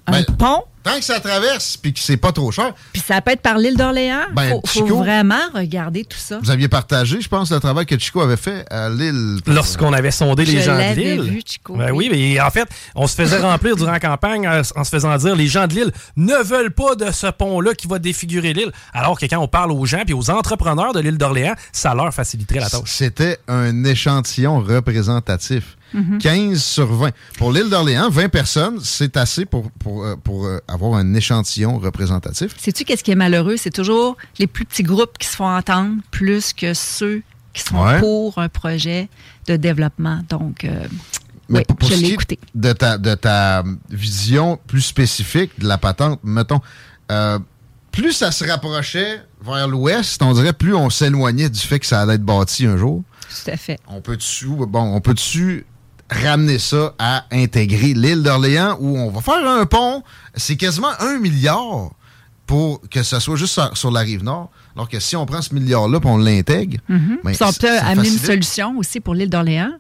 un 0.08 0.12
ben, 0.12 0.26
pont 0.38 0.64
Tant 0.90 1.00
que 1.00 1.06
ça 1.06 1.20
traverse, 1.20 1.78
puis 1.78 1.94
que 1.94 2.00
c'est 2.00 2.18
pas 2.18 2.32
trop 2.32 2.52
cher. 2.52 2.74
Puis 2.94 3.02
ça 3.06 3.22
peut 3.22 3.32
être 3.32 3.42
par 3.42 3.58
l'île 3.58 3.78
d'Orléans. 3.78 4.26
Ben, 4.34 4.60
faut, 4.66 4.86
vraiment 4.86 5.40
regarder 5.54 6.04
tout 6.04 6.18
ça. 6.18 6.40
Vous 6.42 6.52
aviez 6.52 6.68
partagé, 6.68 7.22
je 7.22 7.30
pense, 7.30 7.52
le 7.52 7.60
travail 7.60 7.86
que 7.86 7.98
Chico 7.98 8.22
avait 8.22 8.38
fait 8.38 8.66
à 8.72 8.90
l'île. 8.90 9.38
Lorsqu'on 9.46 9.94
avait 9.94 10.12
sondé 10.12 10.46
les 10.46 10.62
gens 10.62 10.78
de 10.78 10.96
l'île. 10.96 11.22
vu, 11.22 11.42
Chico. 11.46 11.76
Ben 11.76 11.92
oui, 11.92 12.10
mais 12.12 12.40
en 12.42 12.50
fait, 12.50 12.68
on 12.96 13.08
se 13.08 13.16
faisait 13.16 13.40
remplir 13.40 13.76
durant 13.76 13.92
la 13.92 14.00
campagne 14.00 14.48
en 14.48 14.84
se 14.84 14.90
faisant 14.90 15.16
dire 15.18 15.36
les 15.36 15.48
gens 15.48 15.68
de 15.68 15.74
l'île 15.74 15.92
ne 16.16 16.44
veulent 16.44 16.72
pas 16.72 16.96
de 16.96 17.12
ce 17.12 17.28
pont-là 17.28 17.74
qui 17.74 17.88
va 17.88 18.00
défigurer 18.00 18.54
l'île. 18.54 18.72
Alors 18.94 19.20
que 19.20 19.26
quand 19.26 19.40
on 19.40 19.48
parle 19.48 19.72
aux 19.72 19.86
gens 19.86 20.04
puis 20.06 20.14
aux 20.14 20.30
entrepreneurs 20.30 20.94
de 20.94 21.00
l'île 21.00 21.18
d'Orléans, 21.18 21.56
ça 21.72 21.94
leur 21.94 22.14
faciliterait 22.14 22.60
la 22.60 22.70
tâche. 22.70 22.82
C'était 22.86 23.38
un 23.48 23.84
échantillon 23.84 24.60
représentatif. 24.60 25.78
15 26.20 26.62
sur 26.62 26.94
20. 26.94 27.12
Pour 27.38 27.52
l'île 27.52 27.70
d'Orléans, 27.70 28.10
20 28.10 28.30
personnes, 28.30 28.80
c'est 28.84 29.18
assez 29.18 29.46
pour, 29.46 29.72
pour, 29.72 30.04
euh, 30.04 30.16
euh, 30.30 30.60
avoir 30.68 30.96
un 30.96 31.14
échantillon 31.14 31.80
représentatif. 31.80 32.56
Sais-tu 32.58 32.86
qu'est-ce 32.86 33.04
qui 33.04 33.12
est 33.12 33.16
malheureux? 33.16 33.58
C'est 33.58 33.72
toujours 33.72 34.18
les 34.38 34.48
plus 34.48 34.66
petits 34.66 34.84
groupes 34.84 35.18
qui 35.18 35.28
se 35.28 35.36
font 35.36 35.48
entendre 35.48 35.96
plus 36.12 36.54
que 36.54 36.74
ceux 36.74 37.22
qui 37.54 37.64
sont 37.64 37.84
pour 38.00 38.38
un 38.38 38.50
projet 38.50 39.10
de 39.48 39.56
développement. 39.56 40.20
Donc, 40.30 40.64
euh, 40.64 40.88
oui, 41.50 41.62
je 41.82 41.96
l'ai 41.96 42.10
écouté. 42.10 42.40
De 42.54 42.74
ta, 42.74 42.98
de 42.98 43.16
ta 43.16 43.64
vision 43.90 44.60
plus 44.68 44.82
spécifique 44.82 45.60
de 45.60 45.68
la 45.68 45.78
patente, 45.78 46.20
mettons, 46.24 46.62
plus 47.92 48.14
ça 48.14 48.32
se 48.32 48.46
rapprochait 48.46 49.22
vers 49.42 49.68
l'ouest, 49.68 50.22
on 50.22 50.34
dirait 50.34 50.54
plus 50.54 50.76
on 50.76 50.90
s'éloignait 50.90 51.50
du 51.50 51.60
fait 51.60 51.80
que 51.80 51.86
ça 51.86 52.02
allait 52.02 52.16
être 52.16 52.24
bâti 52.24 52.66
un 52.66 52.78
jour. 52.78 53.04
Tout 53.30 53.52
à 53.52 53.58
fait. 53.58 53.80
On 53.88 54.02
peut-tu, 54.02 54.48
bon, 54.48 54.96
on 54.96 55.02
peut-tu 55.02 55.66
ramener 56.10 56.60
ça 56.60 56.94
à 56.98 57.26
intégrer 57.32 57.94
l'île 57.94 58.24
d'Orléans 58.24 58.78
où 58.80 58.98
on 58.98 59.10
va 59.10 59.22
faire 59.22 59.48
un 59.48 59.66
pont. 59.66 60.04
C'est 60.36 60.56
quasiment 60.56 60.92
un 61.00 61.20
milliard 61.20 61.92
pour 62.46 62.82
que 62.90 63.04
ce 63.04 63.20
soit 63.20 63.36
juste 63.36 63.60
sur, 63.74 63.92
la 63.92 64.00
rive 64.00 64.24
nord. 64.24 64.50
Alors 64.76 64.90
que 64.90 65.00
si 65.00 65.16
on 65.16 65.26
prend 65.26 65.42
ce 65.42 65.54
milliard-là 65.54 66.00
et 66.04 66.08
on 66.08 66.18
l'intègre, 66.18 66.78
mm 66.88 67.18
on 67.24 67.54
peut 67.54 67.78
amener 67.84 68.10
une 68.10 68.18
solution 68.18 68.78
aussi 68.78 69.00
pour 69.00 69.14
l'île 69.14 69.30
d'Orléans? 69.30 69.74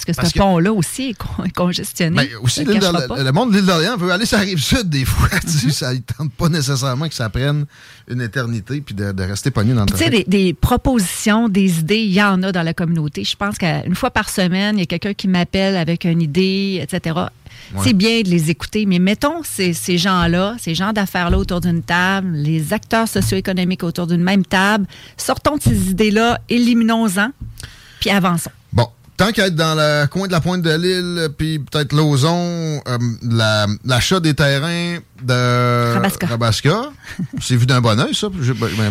Parce 0.00 0.04
que 0.04 0.12
ce 0.28 0.32
Parce 0.38 0.46
pont-là 0.46 0.72
aussi 0.72 1.10
est 1.10 1.14
con- 1.14 1.44
est 1.44 1.50
congestionné. 1.54 2.16
Ben, 2.16 2.28
aussi, 2.42 2.64
le 2.64 3.30
monde 3.32 3.50
de 3.50 3.56
l'île 3.56 3.66
d'Orléans 3.66 3.96
veut 3.96 4.10
aller 4.10 4.26
sur 4.26 4.38
la 4.38 4.44
rive 4.44 4.58
sud 4.62 4.88
des 4.88 5.04
fois. 5.04 5.28
sais, 5.46 5.70
ça 5.70 5.92
ne 5.92 5.98
tente 5.98 6.32
pas 6.32 6.48
nécessairement 6.48 7.08
que 7.08 7.14
ça 7.14 7.28
prenne 7.28 7.66
une 8.08 8.20
éternité 8.20 8.80
puis 8.80 8.94
de, 8.94 9.12
de 9.12 9.22
rester 9.22 9.50
pogné 9.50 9.74
dans 9.74 9.82
le 9.82 9.86
Tu 9.86 9.96
sais, 9.96 10.10
des, 10.10 10.24
des 10.24 10.54
propositions, 10.54 11.48
des 11.48 11.80
idées, 11.80 11.98
il 12.00 12.12
y 12.12 12.22
en 12.22 12.42
a 12.42 12.52
dans 12.52 12.62
la 12.62 12.74
communauté. 12.74 13.24
Je 13.24 13.36
pense 13.36 13.58
qu'une 13.58 13.94
fois 13.94 14.10
par 14.10 14.28
semaine, 14.30 14.76
il 14.76 14.80
y 14.80 14.82
a 14.82 14.86
quelqu'un 14.86 15.14
qui 15.14 15.28
m'appelle 15.28 15.76
avec 15.76 16.04
une 16.04 16.22
idée, 16.22 16.80
etc. 16.82 17.16
C'est 17.82 17.92
bien 17.92 18.22
de 18.22 18.28
les 18.28 18.50
écouter, 18.50 18.86
mais 18.86 18.98
mettons 18.98 19.42
ces, 19.44 19.72
ces 19.74 19.96
gens-là, 19.98 20.56
ces 20.58 20.74
gens 20.74 20.92
d'affaires-là 20.92 21.38
autour 21.38 21.60
d'une 21.60 21.82
table, 21.82 22.32
les 22.32 22.72
acteurs 22.72 23.06
socio-économiques 23.06 23.84
autour 23.84 24.06
d'une 24.06 24.22
même 24.22 24.44
table, 24.44 24.86
sortons 25.16 25.56
de 25.56 25.62
ces 25.62 25.90
idées-là, 25.90 26.40
éliminons-en, 26.48 27.30
puis 28.00 28.10
avançons. 28.10 28.50
Tant 29.20 29.32
qu'à 29.32 29.48
être 29.48 29.54
dans 29.54 29.74
le 29.74 30.06
coin 30.06 30.28
de 30.28 30.32
la 30.32 30.40
pointe 30.40 30.62
de 30.62 30.70
l'île, 30.70 31.28
puis 31.36 31.58
peut-être 31.58 31.92
Lauson, 31.92 32.80
euh, 32.88 32.98
la- 33.30 33.66
l'achat 33.84 34.18
des 34.18 34.32
terrains 34.32 34.96
de 35.22 35.92
Rabasca. 36.26 36.90
c'est 37.38 37.54
vu 37.56 37.66
d'un 37.66 37.82
bon 37.82 38.00
oeil, 38.00 38.14
ça? 38.14 38.28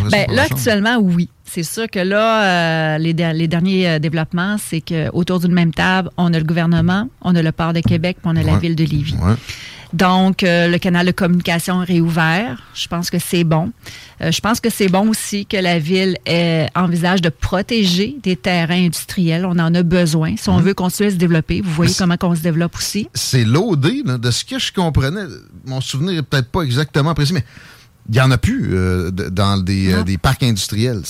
Ben, 0.08 0.26
là, 0.36 0.42
actuellement, 0.42 0.98
oui. 1.00 1.28
C'est 1.44 1.64
sûr 1.64 1.90
que 1.90 1.98
là, 1.98 2.94
euh, 2.94 2.98
les, 2.98 3.12
les 3.12 3.48
derniers 3.48 3.88
euh, 3.88 3.98
développements, 3.98 4.54
c'est 4.64 4.80
qu'autour 4.80 5.40
d'une 5.40 5.52
même 5.52 5.74
table, 5.74 6.10
on 6.16 6.32
a 6.32 6.38
le 6.38 6.44
gouvernement, 6.44 7.08
on 7.22 7.34
a 7.34 7.42
le 7.42 7.50
port 7.50 7.72
de 7.72 7.80
Québec, 7.80 8.18
puis 8.22 8.30
on 8.32 8.36
a 8.36 8.42
la 8.44 8.56
ville 8.58 8.76
de 8.76 8.84
Lévis. 8.84 9.16
Ouais. 9.20 9.34
Donc, 9.92 10.42
euh, 10.44 10.68
le 10.68 10.78
canal 10.78 11.06
de 11.06 11.10
communication 11.10 11.82
est 11.82 11.86
réouvert. 11.86 12.62
Je 12.74 12.86
pense 12.86 13.10
que 13.10 13.18
c'est 13.18 13.42
bon. 13.44 13.72
Euh, 14.22 14.30
je 14.30 14.40
pense 14.40 14.60
que 14.60 14.70
c'est 14.70 14.88
bon 14.88 15.08
aussi 15.08 15.46
que 15.46 15.56
la 15.56 15.78
ville 15.78 16.16
ait- 16.26 16.68
envisage 16.76 17.20
de 17.22 17.28
protéger 17.28 18.16
des 18.22 18.36
terrains 18.36 18.84
industriels. 18.86 19.44
On 19.46 19.58
en 19.58 19.74
a 19.74 19.82
besoin. 19.82 20.36
Si 20.36 20.48
on 20.48 20.58
veut 20.58 20.74
continuer 20.74 21.08
à 21.08 21.12
se 21.12 21.16
développer, 21.16 21.60
vous 21.60 21.72
voyez 21.72 21.94
comment 21.98 22.16
on 22.22 22.34
se 22.36 22.40
développe 22.42 22.76
aussi. 22.76 23.08
C'est 23.14 23.44
l'OD, 23.44 24.02
là, 24.04 24.18
de 24.18 24.30
ce 24.30 24.44
que 24.44 24.58
je 24.58 24.72
comprenais. 24.72 25.24
Mon 25.66 25.80
souvenir 25.80 26.18
est 26.18 26.22
peut-être 26.22 26.50
pas 26.50 26.62
exactement 26.62 27.12
précis, 27.14 27.32
mais 27.32 27.44
il 28.10 28.14
n'y 28.14 28.20
en 28.20 28.30
a 28.32 28.38
plus 28.38 28.70
euh, 28.72 29.12
dans 29.12 29.56
des, 29.56 29.92
euh, 29.92 30.02
des 30.02 30.18
parcs 30.18 30.42
industriels. 30.42 31.02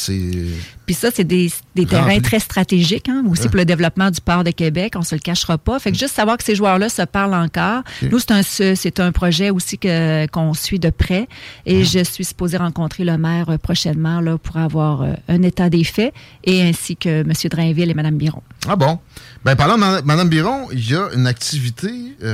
Puis 0.85 0.95
ça, 0.95 1.09
c'est 1.11 1.25
des, 1.25 1.51
des 1.75 1.87
terrains 1.87 2.21
très 2.21 2.41
stratégiques 2.41 3.09
hein, 3.09 3.25
aussi 3.27 3.45
Ouais. 3.45 3.49
pour 3.49 3.57
le 3.57 3.65
développement 3.65 4.11
du 4.11 4.21
port 4.21 4.45
de 4.45 4.51
Québec. 4.51 4.93
On 4.97 5.03
se 5.03 5.15
le 5.15 5.21
cachera 5.23 5.57
pas. 5.57 5.79
Fait 5.79 5.93
que 5.93 5.97
juste 5.99 6.15
savoir 6.15 6.37
que 6.37 6.45
ces 6.45 6.55
joueurs-là 6.55 6.91
se 6.91 7.01
parlent 7.01 7.33
encore. 7.33 7.83
Nous, 8.03 8.19
c'est 8.19 9.01
un, 9.01 9.13
projet 9.13 9.49
aussi 9.49 9.79
que, 9.79 10.27
qu'on 10.27 10.53
suit 10.53 10.79
de 10.79 10.91
près. 10.91 11.27
Et 11.65 11.85
je 11.85 12.05
suis 12.05 12.25
supposée 12.27 12.59
rencontrer 12.59 13.05
le 13.05 13.17
maire 13.17 13.49
euh, 13.49 13.57
prochainement 13.57 14.21
là, 14.21 14.37
pour 14.37 14.59
avoir 14.59 15.07
un 15.29 15.43
état 15.43 15.71
des 15.71 15.85
faits 15.85 16.13
et 16.45 16.61
ainsi 16.61 16.97
que 16.97 17.23
M. 17.23 17.33
Drainville 17.51 17.91
et 17.91 17.95
Mme 17.95 18.19
Biron. 18.19 18.43
Ah 18.69 18.77
bon? 18.77 18.99
Ben, 19.43 19.57
parlant 19.57 19.79
de 19.79 20.05
Mme 20.05 20.29
Biron, 20.29 20.69
il 20.71 20.91
y 20.91 20.95
a 20.95 21.09
une 21.15 21.27
activité, 21.27 21.91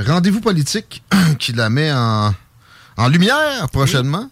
rendez-vous 0.07 0.41
politique, 0.41 1.03
qui 1.39 1.53
la 1.53 1.69
met 1.69 1.89
en, 1.93 2.33
en 2.97 3.07
lumière 3.07 3.69
prochainement. 3.71 4.29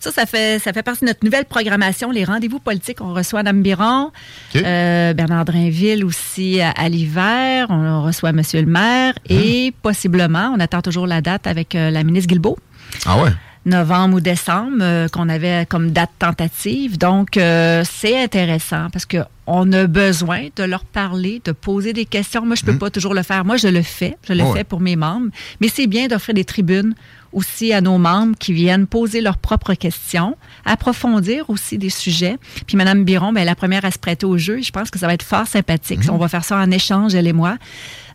Ça, 0.00 0.10
ça 0.12 0.26
fait, 0.26 0.58
ça 0.58 0.72
fait 0.72 0.82
partie 0.82 1.00
de 1.02 1.06
notre 1.06 1.24
nouvelle 1.24 1.44
programmation, 1.44 2.10
les 2.10 2.24
rendez-vous 2.24 2.58
politiques. 2.60 3.00
On 3.00 3.12
reçoit 3.14 3.42
Mme 3.42 3.62
Biron, 3.62 4.10
euh, 4.56 5.12
Bernard 5.14 5.44
Drainville 5.44 6.04
aussi 6.04 6.60
à, 6.60 6.70
à 6.70 6.88
l'hiver. 6.88 7.66
On 7.70 8.02
reçoit 8.02 8.30
M. 8.30 8.42
le 8.54 8.66
maire 8.66 9.14
et 9.28 9.72
possiblement, 9.82 10.52
on 10.56 10.60
attend 10.60 10.82
toujours 10.82 11.06
la 11.06 11.20
date 11.20 11.46
avec 11.46 11.74
euh, 11.74 11.90
la 11.90 12.04
ministre 12.04 12.28
Guilbeault. 12.28 12.58
Ah 13.06 13.20
ouais? 13.22 13.30
novembre 13.66 14.16
ou 14.16 14.20
décembre 14.20 14.78
euh, 14.80 15.08
qu'on 15.08 15.28
avait 15.28 15.66
comme 15.68 15.90
date 15.90 16.08
tentative. 16.18 16.96
Donc, 16.96 17.36
euh, 17.36 17.82
c'est 17.84 18.18
intéressant 18.22 18.88
parce 18.90 19.04
que 19.04 19.18
on 19.46 19.70
a 19.74 19.86
besoin 19.86 20.46
de 20.56 20.62
leur 20.62 20.84
parler, 20.86 21.42
de 21.44 21.52
poser 21.52 21.92
des 21.92 22.06
questions. 22.06 22.46
Moi, 22.46 22.56
je 22.56 22.64
peux 22.64 22.78
pas 22.78 22.88
toujours 22.88 23.12
le 23.12 23.22
faire. 23.22 23.44
Moi, 23.44 23.58
je 23.58 23.68
le 23.68 23.82
fais. 23.82 24.16
Je 24.26 24.32
le 24.32 24.42
Ouais. 24.44 24.58
fais 24.58 24.64
pour 24.64 24.80
mes 24.80 24.96
membres. 24.96 25.28
Mais 25.60 25.68
c'est 25.68 25.86
bien 25.86 26.06
d'offrir 26.06 26.34
des 26.34 26.44
tribunes 26.44 26.94
aussi 27.32 27.72
à 27.72 27.80
nos 27.80 27.98
membres 27.98 28.36
qui 28.38 28.52
viennent 28.52 28.86
poser 28.86 29.20
leurs 29.20 29.38
propres 29.38 29.74
questions, 29.74 30.36
approfondir 30.64 31.48
aussi 31.50 31.78
des 31.78 31.90
sujets. 31.90 32.38
Puis 32.66 32.76
Mme 32.76 33.04
Biron, 33.04 33.32
ben, 33.32 33.44
la 33.44 33.54
première 33.54 33.84
à 33.84 33.90
se 33.90 33.98
prêter 33.98 34.26
au 34.26 34.38
jeu. 34.38 34.60
Je 34.62 34.70
pense 34.70 34.90
que 34.90 34.98
ça 34.98 35.06
va 35.06 35.14
être 35.14 35.22
fort 35.22 35.46
sympathique. 35.46 36.00
On 36.10 36.16
va 36.16 36.28
faire 36.28 36.44
ça 36.44 36.56
en 36.56 36.70
échange, 36.70 37.14
elle 37.14 37.26
et 37.26 37.32
moi. 37.32 37.56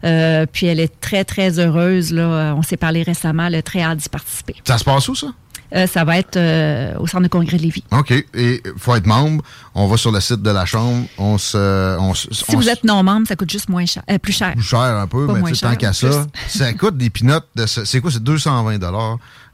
Euh, 0.04 0.46
puis 0.52 0.66
elle 0.66 0.80
est 0.80 1.00
très, 1.00 1.24
très 1.24 1.60
heureuse. 1.60 2.12
Là. 2.12 2.54
On 2.58 2.62
s'est 2.62 2.78
parlé 2.78 3.04
récemment. 3.04 3.46
Elle 3.48 3.56
a 3.56 3.62
très 3.62 3.82
hâte 3.82 4.00
d'y 4.00 4.10
participer. 4.10 4.56
Ça 4.66 4.78
se 4.78 4.84
passe 4.84 5.08
où, 5.08 5.16
ça? 5.16 5.28
Euh, 5.76 5.88
ça 5.88 6.04
va 6.04 6.20
être 6.20 6.38
euh, 6.38 6.94
au 7.00 7.08
centre 7.08 7.24
de 7.24 7.28
congrès 7.28 7.58
de 7.58 7.64
Lévis. 7.64 7.84
OK. 7.92 8.12
Et 8.12 8.62
faut 8.78 8.96
être 8.96 9.08
membre. 9.08 9.44
On 9.74 9.88
va 9.88 9.98
sur 9.98 10.12
le 10.12 10.20
site 10.20 10.42
de 10.44 10.50
la 10.52 10.66
Chambre. 10.66 11.06
On 11.18 11.38
se. 11.40 11.98
On, 12.00 12.14
se- 12.14 12.28
Si 12.32 12.44
on 12.50 12.58
vous 12.58 12.70
êtes 12.70 12.84
non 12.84 13.02
membre, 13.02 13.28
ça 13.28 13.36
coûte 13.36 13.50
juste 13.52 13.70
moins 13.70 13.86
cher, 13.86 14.04
euh, 14.12 14.20
plus 14.20 14.34
cher. 14.34 14.54
plus 14.54 14.62
cher 14.62 14.80
un 14.80 15.08
peu, 15.08 15.26
Pas 15.26 15.34
mais 15.34 15.42
tu 15.50 15.56
sais, 15.56 15.66
tant 15.66 15.76
qu'à 15.76 15.94
ça, 15.94 16.28
ça 16.48 16.72
coûte 16.74 16.98
des 16.98 17.10
pinottes 17.10 17.48
de 17.56 17.66
ce- 17.66 17.86
C'est 17.86 18.02
quoi? 18.02 18.12
C'est 18.12 18.22
220 18.24 18.80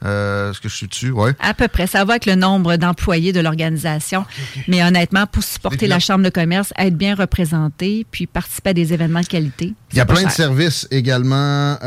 euh, 0.06 0.52
Est-ce 0.52 0.60
que 0.60 0.68
je 0.68 0.76
suis 0.76 0.88
dessus? 0.88 1.12
Ouais. 1.12 1.34
À 1.40 1.54
peu 1.54 1.68
près. 1.70 1.88
Ça 1.88 2.04
va 2.04 2.14
avec 2.14 2.26
le 2.26 2.36
nombre 2.36 2.76
d'employés 2.76 3.32
de 3.32 3.40
l'organisation. 3.40 4.26
Mais 4.68 4.84
honnêtement, 4.84 5.26
pour 5.26 5.44
supporter 5.44 5.88
la 5.88 6.00
Chambre 6.00 6.24
de 6.26 6.30
commerce, 6.30 6.74
être 6.78 6.96
bien 6.98 7.16
représenté, 7.16 8.06
puis 8.12 8.28
participer 8.28 8.72
à 8.72 8.74
des 8.74 8.94
événements 8.94 9.22
de 9.22 9.28
qualité. 9.28 9.74
Il 9.94 9.98
y 9.98 10.02
a 10.02 10.06
plein 10.06 10.24
de 10.24 10.30
services 10.32 10.86
également. 10.92 11.78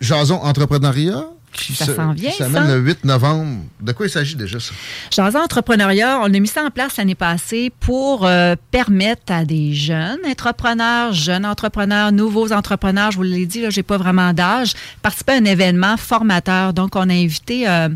Jason 0.00 0.34
Entrepreneuriat? 0.42 1.24
Qui 1.54 1.74
Ça 1.74 1.86
s'amène 1.86 2.66
ça. 2.66 2.74
le 2.74 2.78
8 2.80 3.04
novembre. 3.04 3.62
De 3.80 3.92
quoi 3.92 4.06
il 4.06 4.10
s'agit 4.10 4.34
déjà, 4.34 4.58
ça? 4.60 4.72
Jason 5.10 5.38
Entrepreneuriat, 5.38 6.18
on 6.20 6.24
a 6.24 6.38
mis 6.38 6.48
ça 6.48 6.64
en 6.64 6.70
place 6.70 6.96
l'année 6.96 7.14
passée 7.14 7.72
pour 7.80 8.26
euh, 8.26 8.56
permettre 8.70 9.32
à 9.32 9.44
des 9.44 9.72
jeunes 9.72 10.18
entrepreneurs, 10.28 11.12
jeunes 11.12 11.46
entrepreneurs, 11.46 12.10
nouveaux 12.12 12.52
entrepreneurs, 12.52 13.12
je 13.12 13.16
vous 13.16 13.22
l'ai 13.22 13.46
dit, 13.46 13.62
là, 13.62 13.70
j'ai 13.70 13.82
pas 13.84 13.96
vraiment 13.98 14.32
d'âge, 14.32 14.74
participer 15.00 15.32
à 15.32 15.36
un 15.36 15.44
événement 15.44 15.96
formateur. 15.96 16.72
Donc, 16.72 16.96
on 16.96 17.08
a 17.08 17.14
invité 17.14 17.68
euh, 17.68 17.88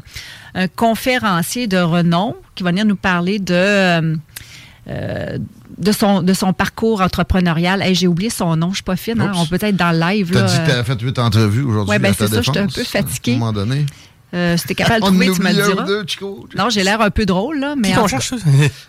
un 0.54 0.68
conférencier 0.68 1.66
de 1.66 1.78
renom 1.78 2.36
qui 2.54 2.62
va 2.62 2.70
venir 2.70 2.84
nous 2.86 2.96
parler 2.96 3.38
de... 3.38 3.54
euh, 3.54 4.16
euh, 4.90 5.38
de 5.76 5.92
son, 5.92 6.22
de 6.22 6.32
son 6.32 6.52
parcours 6.52 7.00
entrepreneurial. 7.02 7.82
Hey, 7.82 7.94
J'ai 7.94 8.06
oublié 8.06 8.30
son 8.30 8.56
nom, 8.56 8.70
je 8.70 8.76
suis 8.76 8.82
pas 8.82 8.96
fine. 8.96 9.20
hein. 9.20 9.32
On 9.36 9.46
peut 9.46 9.58
être 9.60 9.76
dans 9.76 9.92
le 9.92 9.98
live. 10.00 10.30
T'as 10.32 10.40
là, 10.42 10.46
dit 10.46 10.58
que 10.58 10.66
t'avais 10.70 10.84
fait 10.84 11.00
8 11.00 11.18
entrevues 11.18 11.62
aujourd'hui. 11.62 11.90
Ouais, 11.90 11.98
ben 11.98 12.14
c'est 12.16 12.26
ça, 12.28 12.40
j'étais 12.42 12.58
un 12.60 12.66
peu 12.66 12.84
fatiguée. 12.84 13.32
À 13.32 13.36
un 13.36 13.38
moment 13.38 13.52
donné. 13.52 13.86
euh, 14.34 14.56
si 14.56 14.66
t'es 14.66 14.74
capable 14.74 15.00
de 15.02 15.06
trouver, 15.06 15.30
tu 15.32 15.40
me 15.42 15.48
le 15.52 15.54
diras. 15.54 15.84
deux, 15.84 16.04
Chico. 16.06 16.48
Non, 16.56 16.70
j'ai 16.70 16.82
l'air 16.84 17.00
un 17.00 17.10
peu 17.10 17.26
drôle, 17.26 17.60
là, 17.60 17.74
mais 17.76 17.92
Qui 17.92 17.98
en 17.98 18.06
cherche, 18.08 18.30
ça? 18.30 18.36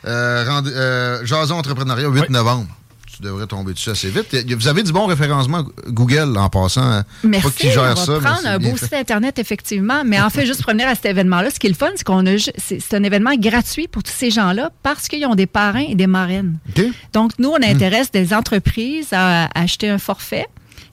Euh, 0.08 0.46
rendez- 0.48 0.72
euh, 0.74 1.26
Jason 1.26 1.56
Entrepreneuriat, 1.56 2.08
8 2.08 2.20
Oui. 2.22 2.28
novembre. 2.30 2.68
Tu 3.22 3.26
devrais 3.28 3.48
tomber 3.48 3.74
dessus 3.74 3.90
assez 3.90 4.10
vite. 4.10 4.34
Vous 4.56 4.68
avez 4.70 4.82
du 4.82 4.94
bon 4.94 5.06
référencement 5.06 5.66
Google 5.88 6.38
en 6.38 6.48
passant. 6.50 6.84
hein. 6.90 7.04
Merci. 7.26 7.48
Pas 7.48 7.54
qui 7.54 7.70
gère 7.70 7.82
on 7.84 7.86
va 7.94 7.96
ça, 7.98 8.20
prendre 8.20 8.48
un 8.48 8.58
beau 8.60 8.76
fait. 8.78 8.86
site 8.86 8.94
Internet, 8.94 9.40
effectivement. 9.40 10.04
Mais 10.06 10.22
en 10.22 10.30
fait, 10.30 10.46
juste 10.46 10.62
pour 10.62 10.68
revenir 10.68 10.88
à 10.88 10.96
cet 10.96 11.06
événement-là, 11.08 11.50
ce 11.52 11.60
qui 11.60 11.68
est 11.68 11.72
le 11.72 11.76
fun, 11.76 11.90
c'est 11.96 12.06
qu'on 12.06 12.26
a 12.26 12.38
c'est 12.58 12.94
un 12.94 13.04
événement 13.04 13.36
gratuit 13.36 13.90
pour 13.90 14.04
tous 14.04 14.14
ces 14.14 14.32
gens-là 14.32 14.72
parce 14.84 15.10
qu'ils 15.10 15.26
ont 15.26 15.36
des 15.36 15.48
parrains 15.48 15.86
et 15.90 15.96
des 15.96 16.08
marraines. 16.08 16.60
Donc, 17.12 17.34
nous, 17.40 17.50
Hmm. 17.50 17.58
on 17.62 17.68
intéresse 17.68 18.10
des 18.12 18.34
entreprises 18.34 19.10
à, 19.12 19.46
à 19.46 19.62
acheter 19.64 19.90
un 19.90 19.98
forfait 19.98 20.46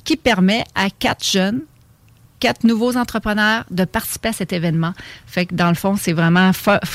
qui 0.02 0.16
permet 0.16 0.64
à 0.74 0.90
quatre 0.90 1.24
jeunes, 1.24 1.60
quatre 2.40 2.64
nouveaux 2.64 2.96
entrepreneurs 2.96 3.64
de 3.70 3.84
participer 3.84 4.30
à 4.30 4.32
cet 4.32 4.52
événement. 4.52 4.92
Fait 5.26 5.46
que, 5.46 5.54
dans 5.54 5.68
le 5.68 5.74
fond, 5.74 5.96
c'est 6.00 6.12
vraiment 6.12 6.50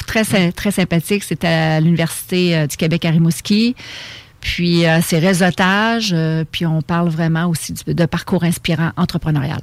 très, 0.07 0.51
très 0.51 0.71
sympathique. 0.71 1.23
C'est 1.23 1.43
à 1.45 1.79
l'Université 1.79 2.57
euh, 2.57 2.67
du 2.67 2.75
Québec 2.75 3.05
à 3.05 3.11
Rimouski. 3.11 3.75
Puis, 4.41 4.86
euh, 4.86 5.00
c'est 5.01 5.19
réseautage. 5.19 6.12
euh, 6.13 6.43
puis, 6.51 6.65
on 6.65 6.81
parle 6.81 7.10
vraiment 7.10 7.45
aussi 7.45 7.74
de 7.74 8.05
parcours 8.05 8.43
inspirant 8.43 8.91
entrepreneurial. 8.98 9.62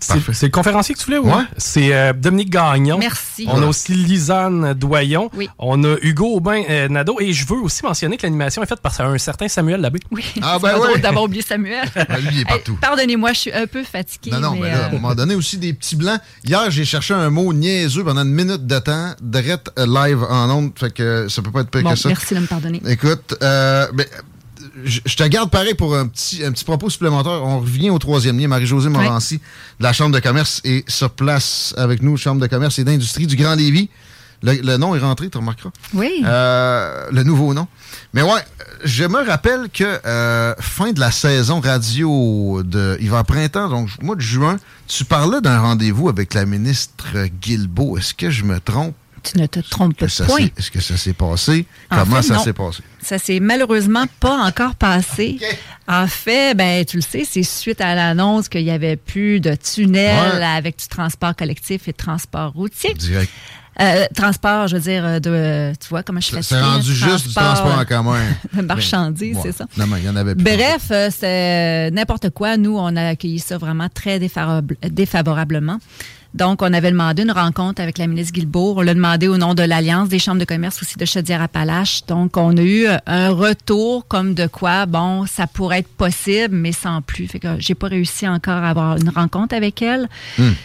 C'est 0.00 0.42
le 0.46 0.48
conférencier 0.50 0.94
que 0.94 1.00
tu 1.00 1.06
voulais, 1.06 1.18
ou? 1.18 1.26
Ouais. 1.28 1.44
C'est 1.56 1.92
euh, 1.94 2.12
Dominique 2.12 2.50
Gagnon. 2.50 2.98
Merci. 2.98 3.46
On 3.48 3.62
a 3.62 3.66
aussi 3.66 3.92
Lisanne 3.94 4.74
Doyon. 4.74 5.30
Oui. 5.34 5.48
On 5.58 5.82
a 5.84 5.96
Hugo 6.02 6.36
Aubin 6.36 6.62
euh, 6.68 6.88
Nadeau. 6.88 7.18
Et 7.20 7.32
je 7.32 7.46
veux 7.46 7.56
aussi 7.60 7.84
mentionner 7.84 8.16
que 8.16 8.22
l'animation 8.24 8.62
est 8.62 8.66
faite 8.66 8.80
par 8.80 8.98
un 9.00 9.18
certain 9.18 9.48
Samuel 9.48 9.80
Labbé. 9.80 10.00
Oui, 10.10 10.24
Ah, 10.42 10.58
ben 10.60 10.74
drôle 10.76 11.00
d'avoir 11.00 11.24
oublié 11.24 11.42
Samuel. 11.42 11.88
Ah, 11.94 12.18
lui, 12.20 12.28
il 12.32 12.36
est 12.38 12.40
Hey, 12.40 12.44
partout. 12.44 12.78
Pardonnez-moi, 12.80 13.32
je 13.32 13.38
suis 13.38 13.52
un 13.52 13.66
peu 13.66 13.82
fatiguée. 13.84 14.30
Non, 14.30 14.40
non, 14.40 14.52
mais, 14.56 14.70
là, 14.70 14.84
à 14.84 14.86
un 14.86 14.88
euh, 14.88 14.92
moment 14.92 15.14
donné 15.14 15.34
aussi 15.34 15.58
des 15.58 15.72
petits 15.72 15.96
blancs. 15.96 16.20
Hier, 16.44 16.70
j'ai 16.70 16.84
cherché 16.84 17.14
un 17.14 17.30
mot 17.30 17.52
niaiseux 17.52 18.04
pendant 18.04 18.22
une 18.22 18.32
minute 18.32 18.66
de 18.66 18.78
temps, 18.78 19.14
direct 19.20 19.70
euh, 19.78 19.86
live 19.86 20.22
en 20.28 20.50
ondes, 20.50 20.72
fait 20.78 20.92
que 20.92 21.28
ça 21.28 21.42
peut 21.42 21.50
pas 21.50 21.60
être 21.60 21.70
pire 21.70 21.82
bon, 21.82 21.90
que 21.90 21.96
ça. 21.96 22.08
merci 22.08 22.34
de 22.34 22.40
me 22.40 22.46
pardonner. 22.46 22.82
Écoute, 22.86 23.34
euh, 23.42 23.86
ben, 23.92 24.06
je 24.84 25.00
je 25.04 25.16
te 25.16 25.24
garde 25.24 25.50
pareil 25.50 25.74
pour 25.74 25.96
un 25.96 26.06
petit, 26.06 26.44
un 26.44 26.52
petit 26.52 26.64
propos 26.64 26.90
supplémentaire. 26.90 27.42
On 27.42 27.60
revient 27.60 27.90
au 27.90 27.98
troisième 27.98 28.38
lien. 28.38 28.48
Marie-Josée 28.48 28.88
Morancy 28.88 29.38
de 29.78 29.84
la 29.84 29.92
Chambre 29.92 30.14
de 30.14 30.20
commerce 30.20 30.60
est 30.64 30.88
sur 30.88 31.10
place 31.10 31.74
avec 31.76 32.02
nous, 32.02 32.16
Chambre 32.16 32.40
de 32.40 32.46
commerce 32.46 32.78
et 32.78 32.84
d'industrie 32.84 33.26
du 33.26 33.36
Grand 33.36 33.54
Lévis. 33.54 33.88
Le, 34.42 34.52
le 34.52 34.76
nom 34.76 34.94
est 34.94 34.98
rentré, 34.98 35.30
tu 35.30 35.38
remarqueras. 35.38 35.70
Oui. 35.94 36.22
Euh, 36.24 37.06
le 37.10 37.22
nouveau 37.22 37.54
nom. 37.54 37.66
Mais 38.12 38.20
ouais, 38.20 38.42
je 38.84 39.04
me 39.04 39.26
rappelle 39.26 39.68
que 39.72 39.98
euh, 40.04 40.54
fin 40.60 40.92
de 40.92 41.00
la 41.00 41.10
saison 41.10 41.60
radio 41.60 42.62
de 42.62 42.98
hiver-printemps, 43.00 43.70
donc 43.70 43.88
mois 44.02 44.14
de 44.14 44.20
juin, 44.20 44.58
tu 44.88 45.06
parlais 45.06 45.40
d'un 45.40 45.60
rendez-vous 45.60 46.10
avec 46.10 46.34
la 46.34 46.44
ministre 46.44 47.06
Guilbeault. 47.40 47.96
Est-ce 47.96 48.12
que 48.12 48.28
je 48.28 48.44
me 48.44 48.60
trompe? 48.60 48.94
Tu 49.32 49.38
ne 49.38 49.46
te 49.46 49.60
trompes 49.60 49.94
ça 50.08 50.24
point. 50.24 50.46
Est-ce 50.56 50.70
que 50.70 50.80
ça 50.80 50.96
s'est 50.96 51.12
passé? 51.12 51.66
En 51.90 51.98
Comment 52.04 52.16
fait, 52.16 52.22
ça 52.22 52.38
s'est 52.38 52.52
passé? 52.52 52.82
Ça 53.02 53.18
s'est 53.18 53.40
malheureusement 53.40 54.04
pas 54.20 54.36
encore 54.44 54.74
passé. 54.76 55.38
En 55.88 56.06
fait, 56.06 56.54
ben 56.56 56.84
tu 56.84 56.96
le 56.96 57.02
sais, 57.02 57.24
c'est 57.28 57.42
suite 57.42 57.80
à 57.80 57.94
l'annonce 57.94 58.48
qu'il 58.48 58.62
y 58.62 58.70
avait 58.70 58.96
plus 58.96 59.40
de 59.40 59.54
tunnels 59.54 60.38
Ouais. 60.38 60.44
avec 60.44 60.78
du 60.78 60.86
transport 60.88 61.34
collectif 61.34 61.88
et 61.88 61.92
transport 61.92 62.52
routier. 62.52 62.94
Direct. 62.94 63.30
Euh, 63.78 64.06
transport, 64.14 64.68
je 64.68 64.76
veux 64.76 64.82
dire, 64.82 65.04
euh, 65.04 65.20
de, 65.20 65.76
tu 65.78 65.88
vois 65.88 66.02
comment 66.02 66.18
je 66.20 66.30
fais 66.30 66.40
C'est 66.42 66.58
rendu 66.58 66.94
juste 66.94 67.28
du 67.28 67.34
transport 67.34 67.78
en 67.78 67.84
commun. 67.84 68.22
de 68.54 68.62
marchandises, 68.62 69.36
Ouais. 69.36 69.42
c'est 69.44 69.52
ça. 69.52 69.66
Non, 69.76 69.86
mais 69.86 69.98
il 70.00 70.06
y 70.06 70.08
en 70.08 70.16
avait 70.16 70.34
plus. 70.34 70.44
Bref, 70.44 70.84
euh, 70.90 71.10
c'est 71.14 71.90
n'importe 71.90 72.30
quoi. 72.30 72.56
Nous, 72.56 72.74
on 72.74 72.96
a 72.96 73.08
accueilli 73.08 73.38
ça 73.38 73.58
vraiment 73.58 73.88
très 73.92 74.18
défavorable- 74.18 74.76
défavorablement. 74.88 75.78
Donc, 76.34 76.62
on 76.62 76.72
avait 76.72 76.90
demandé 76.90 77.22
une 77.22 77.32
rencontre 77.32 77.80
avec 77.80 77.98
la 77.98 78.06
ministre 78.06 78.32
Guilbeault. 78.32 78.74
On 78.76 78.82
l'a 78.82 78.94
demandé 78.94 79.28
au 79.28 79.38
nom 79.38 79.54
de 79.54 79.62
l'Alliance 79.62 80.08
des 80.08 80.18
chambres 80.18 80.40
de 80.40 80.44
commerce 80.44 80.82
aussi 80.82 80.96
de 80.96 81.04
Chaudière-Appalaches. 81.04 82.06
Donc, 82.06 82.36
on 82.36 82.56
a 82.56 82.62
eu 82.62 82.86
euh, 82.86 82.98
un 83.06 83.30
retour 83.30 84.06
comme 84.06 84.34
de 84.34 84.46
quoi, 84.46 84.86
bon, 84.86 85.26
ça 85.26 85.46
pourrait 85.46 85.80
être 85.80 85.88
possible, 85.88 86.54
mais 86.54 86.72
sans 86.72 87.02
plus. 87.02 87.26
Fait 87.28 87.38
que 87.38 87.48
j'ai 87.58 87.74
pas 87.74 87.88
réussi 87.88 88.28
encore 88.28 88.62
à 88.62 88.70
avoir 88.70 88.96
une 88.96 89.08
rencontre 89.08 89.54
avec 89.54 89.82
elle. 89.82 90.08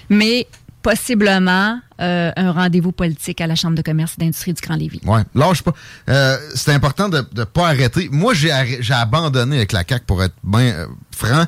Mais 0.09 0.47
possiblement 0.81 1.79
euh, 1.99 2.31
un 2.35 2.51
rendez-vous 2.51 2.91
politique 2.91 3.41
à 3.41 3.47
la 3.47 3.55
Chambre 3.55 3.75
de 3.75 3.81
commerce 3.81 4.15
et 4.17 4.21
d'industrie 4.21 4.53
du 4.53 4.61
Grand 4.61 4.75
Lévis. 4.75 5.01
Ouais, 5.05 5.21
lâche 5.35 5.61
pas. 5.61 5.73
Euh, 6.09 6.37
c'est 6.55 6.73
important 6.73 7.09
de 7.09 7.23
ne 7.35 7.43
pas 7.43 7.67
arrêter. 7.67 8.09
Moi, 8.11 8.33
j'ai 8.33 8.51
abandonné 8.91 9.57
avec 9.57 9.71
la 9.71 9.83
CAQ 9.87 10.05
pour 10.05 10.23
être 10.23 10.35
bien 10.43 10.73
euh, 10.73 10.87
franc. 11.15 11.45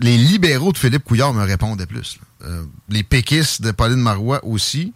Les 0.00 0.16
libéraux 0.16 0.72
de 0.72 0.78
Philippe 0.78 1.04
Couillard 1.04 1.32
me 1.34 1.44
répondaient 1.44 1.86
plus. 1.86 2.18
Euh, 2.44 2.64
les 2.88 3.02
péquistes 3.02 3.62
de 3.62 3.70
Pauline 3.70 4.00
Marois 4.00 4.40
aussi. 4.44 4.92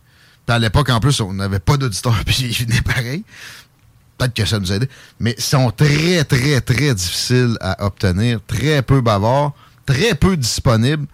Puis 0.47 0.55
à 0.55 0.59
l'époque, 0.59 0.89
en 0.91 1.01
plus, 1.01 1.21
on 1.21 1.33
n'avait 1.35 1.59
pas 1.59 1.77
d'auditeurs, 1.77 2.21
puis 2.27 2.37
ils 2.59 2.67
venaient 2.67 2.81
pareil. 2.83 3.25
Peut-être 4.17 4.35
que 4.35 4.45
ça 4.45 4.59
nous 4.59 4.73
aidait. 4.73 4.89
Mais 5.21 5.35
ils 5.37 5.43
sont 5.43 5.71
très, 5.71 6.25
très, 6.25 6.61
très 6.61 6.95
difficiles 6.95 7.57
à 7.61 7.85
obtenir. 7.85 8.41
Très 8.47 8.83
peu 8.83 9.01
bavards. 9.01 9.53
Très 9.87 10.15
peu 10.15 10.37
disponibles. 10.37 11.07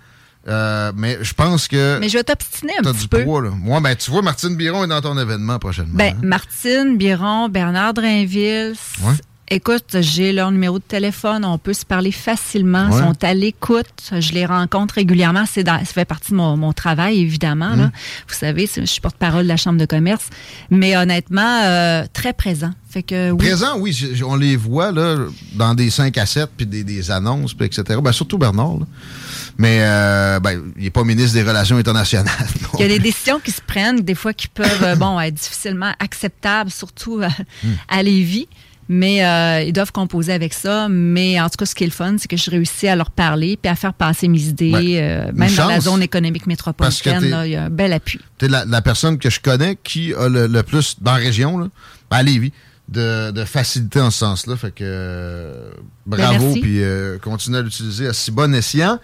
Euh, 0.49 0.93
mais 0.97 1.19
je 1.23 1.35
pense 1.35 1.69
que 1.69 1.99
Mais 2.01 2.09
je 2.09 2.17
vais 2.19 2.25
t'obstiner 2.25 2.73
un 2.79 2.83
t'as 2.83 2.93
petit 2.93 3.03
du 3.03 3.09
peu. 3.09 3.25
poids. 3.25 3.43
Là. 3.43 3.51
Moi, 3.51 3.81
ben, 3.81 3.95
tu 3.95 4.11
vois, 4.11 4.23
Martine 4.23 4.57
Biron 4.57 4.85
est 4.85 4.89
dans 4.89 5.01
ton 5.01 5.19
événement 5.19 5.59
prochainement. 5.59 5.95
Ben, 5.95 6.15
hein. 6.15 6.21
Martine, 6.23 6.97
Biron, 6.97 7.49
Bernard 7.49 7.95
Drainville. 7.95 8.75
Ouais. 9.03 9.15
Écoute, 9.53 9.97
j'ai 10.01 10.33
leur 10.33 10.53
numéro 10.53 10.79
de 10.79 10.85
téléphone, 10.85 11.45
on 11.45 11.59
peut 11.59 11.73
se 11.73 11.85
parler 11.85 12.13
facilement, 12.13 12.89
Ouais. 12.89 12.99
ils 12.99 13.03
sont 13.03 13.25
à 13.25 13.35
l'écoute, 13.35 13.87
je 14.13 14.33
les 14.33 14.47
rencontre 14.47 14.95
régulièrement, 14.95 15.45
c'est 15.51 15.67
ça 15.67 15.81
fait 15.85 16.05
partie 16.05 16.31
de 16.31 16.37
mon, 16.37 16.57
mon 16.57 16.73
travail, 16.73 17.19
évidemment. 17.21 17.75
Mm. 17.75 17.81
là. 17.81 17.91
Vous 18.29 18.35
savez, 18.35 18.69
je 18.75 18.85
suis 18.85 19.01
porte-parole 19.01 19.43
de 19.43 19.49
la 19.49 19.57
Chambre 19.57 19.79
de 19.79 19.87
commerce, 19.87 20.27
mais 20.71 20.97
honnêtement, 20.97 21.63
euh, 21.65 22.05
très 22.13 22.33
présent. 22.33 22.71
Fait 22.89 23.03
que 23.03 23.31
oui. 23.33 23.39
Présent, 23.39 23.77
oui, 23.79 24.21
on 24.25 24.37
les 24.37 24.55
voit 24.57 24.93
là, 24.93 25.17
dans 25.55 25.75
des 25.75 25.91
5 25.91 26.17
à 26.19 26.27
7, 26.27 26.49
puis 26.57 26.67
des, 26.67 26.85
des 26.85 27.11
annonces, 27.11 27.53
puis 27.55 27.67
etc. 27.67 27.99
Ben, 28.03 28.13
surtout 28.13 28.39
Bernard. 28.39 28.79
là. 28.79 28.87
Mais 29.59 29.79
euh, 29.83 30.39
ben, 30.41 30.63
il 30.77 30.85
n'est 30.85 30.91
pas 30.91 31.03
ministre 31.05 31.35
des 31.35 31.43
Relations 31.43 31.77
internationales. 31.77 32.27
Il 32.75 32.81
y 32.81 32.85
a 32.85 32.89
des 32.89 32.99
décisions 33.01 33.41
qui 33.41 33.51
se 33.51 33.61
prennent, 33.61 34.01
des 34.01 34.15
fois 34.15 34.33
qui 34.33 34.47
peuvent 34.49 34.83
euh, 34.83 34.95
bon, 34.97 35.19
être 35.21 35.35
difficilement 35.35 35.93
acceptables, 35.99 36.71
surtout 36.71 37.21
euh, 37.21 37.29
Hmm. 37.65 37.73
à 37.89 38.03
Lévis. 38.03 38.47
Mais 38.93 39.25
euh, 39.25 39.63
ils 39.63 39.73
doivent 39.73 39.93
composer 39.93 40.33
avec 40.33 40.53
ça. 40.53 40.89
Mais 40.91 41.41
en 41.41 41.45
tout 41.49 41.57
cas, 41.59 41.65
ce 41.67 41.77
qui 41.77 41.85
est 41.85 41.87
le 41.87 41.93
fun, 41.93 42.17
c'est 42.19 42.27
que 42.27 42.37
je 42.37 42.51
réussis 42.51 42.89
à 42.89 42.97
leur 42.97 43.13
parler 43.13 43.57
puis 43.57 43.71
à 43.71 43.77
faire 43.77 43.95
passer 43.95 44.27
mes 44.27 44.43
idées, 44.43 44.73
Ouais. 44.73 45.01
euh, 45.01 45.31
Une 45.31 45.39
même 45.39 45.55
dans 45.55 45.69
la 45.69 45.79
zone 45.79 46.03
économique 46.03 46.49
métropolitaine. 46.49 47.31
là, 47.31 47.47
Il 47.47 47.53
y 47.53 47.57
a 47.57 47.65
un 47.67 47.71
bel 47.71 47.93
appui. 47.93 48.19
Tu 48.39 48.49
la, 48.49 48.65
la 48.65 48.83
personne 48.83 49.17
que 49.19 49.31
je 49.31 49.39
connais 49.39 49.79
qui 49.85 50.13
a 50.15 50.29
le, 50.29 50.49
le 50.49 50.63
plus 50.65 50.97
dans 51.01 51.13
la 51.13 51.19
région, 51.19 51.57
là, 51.59 51.69
ben, 52.11 52.17
à 52.17 52.23
Lévis, 52.25 52.53
de, 52.89 53.31
de 53.31 53.45
facilité 53.45 54.01
en 54.01 54.11
ce 54.11 54.19
sens-là. 54.19 54.57
Fait 54.57 54.73
que 54.73 54.83
euh, 54.83 55.71
bravo, 56.07 56.33
Ben, 56.39 56.45
merci. 56.47 56.61
puis 56.61 56.83
euh, 56.83 57.19
continue 57.19 57.59
à 57.59 57.63
l'utiliser 57.63 58.09
à 58.09 58.13
si 58.13 58.33
bon 58.33 58.53
escient. 58.53 58.99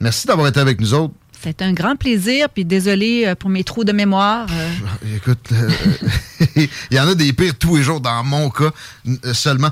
Merci 0.00 0.26
d'avoir 0.26 0.48
été 0.48 0.60
avec 0.60 0.78
nous 0.82 0.92
autres. 0.92 1.14
C'était 1.42 1.64
un 1.64 1.72
grand 1.72 1.96
plaisir. 1.96 2.48
Puis 2.50 2.64
désolé 2.64 3.24
euh, 3.26 3.34
pour 3.34 3.50
mes 3.50 3.64
trous 3.64 3.84
de 3.84 3.92
mémoire. 3.92 4.46
euh, 4.50 5.16
Écoute, 5.16 5.48
euh, 5.52 5.70
il 6.56 6.68
y 6.96 7.00
en 7.00 7.08
a 7.08 7.14
des 7.14 7.32
pires 7.32 7.56
tous 7.58 7.76
les 7.76 7.82
jours 7.82 8.00
dans 8.00 8.22
mon 8.24 8.50
cas 8.50 8.70
euh, 9.06 9.32
seulement. 9.32 9.70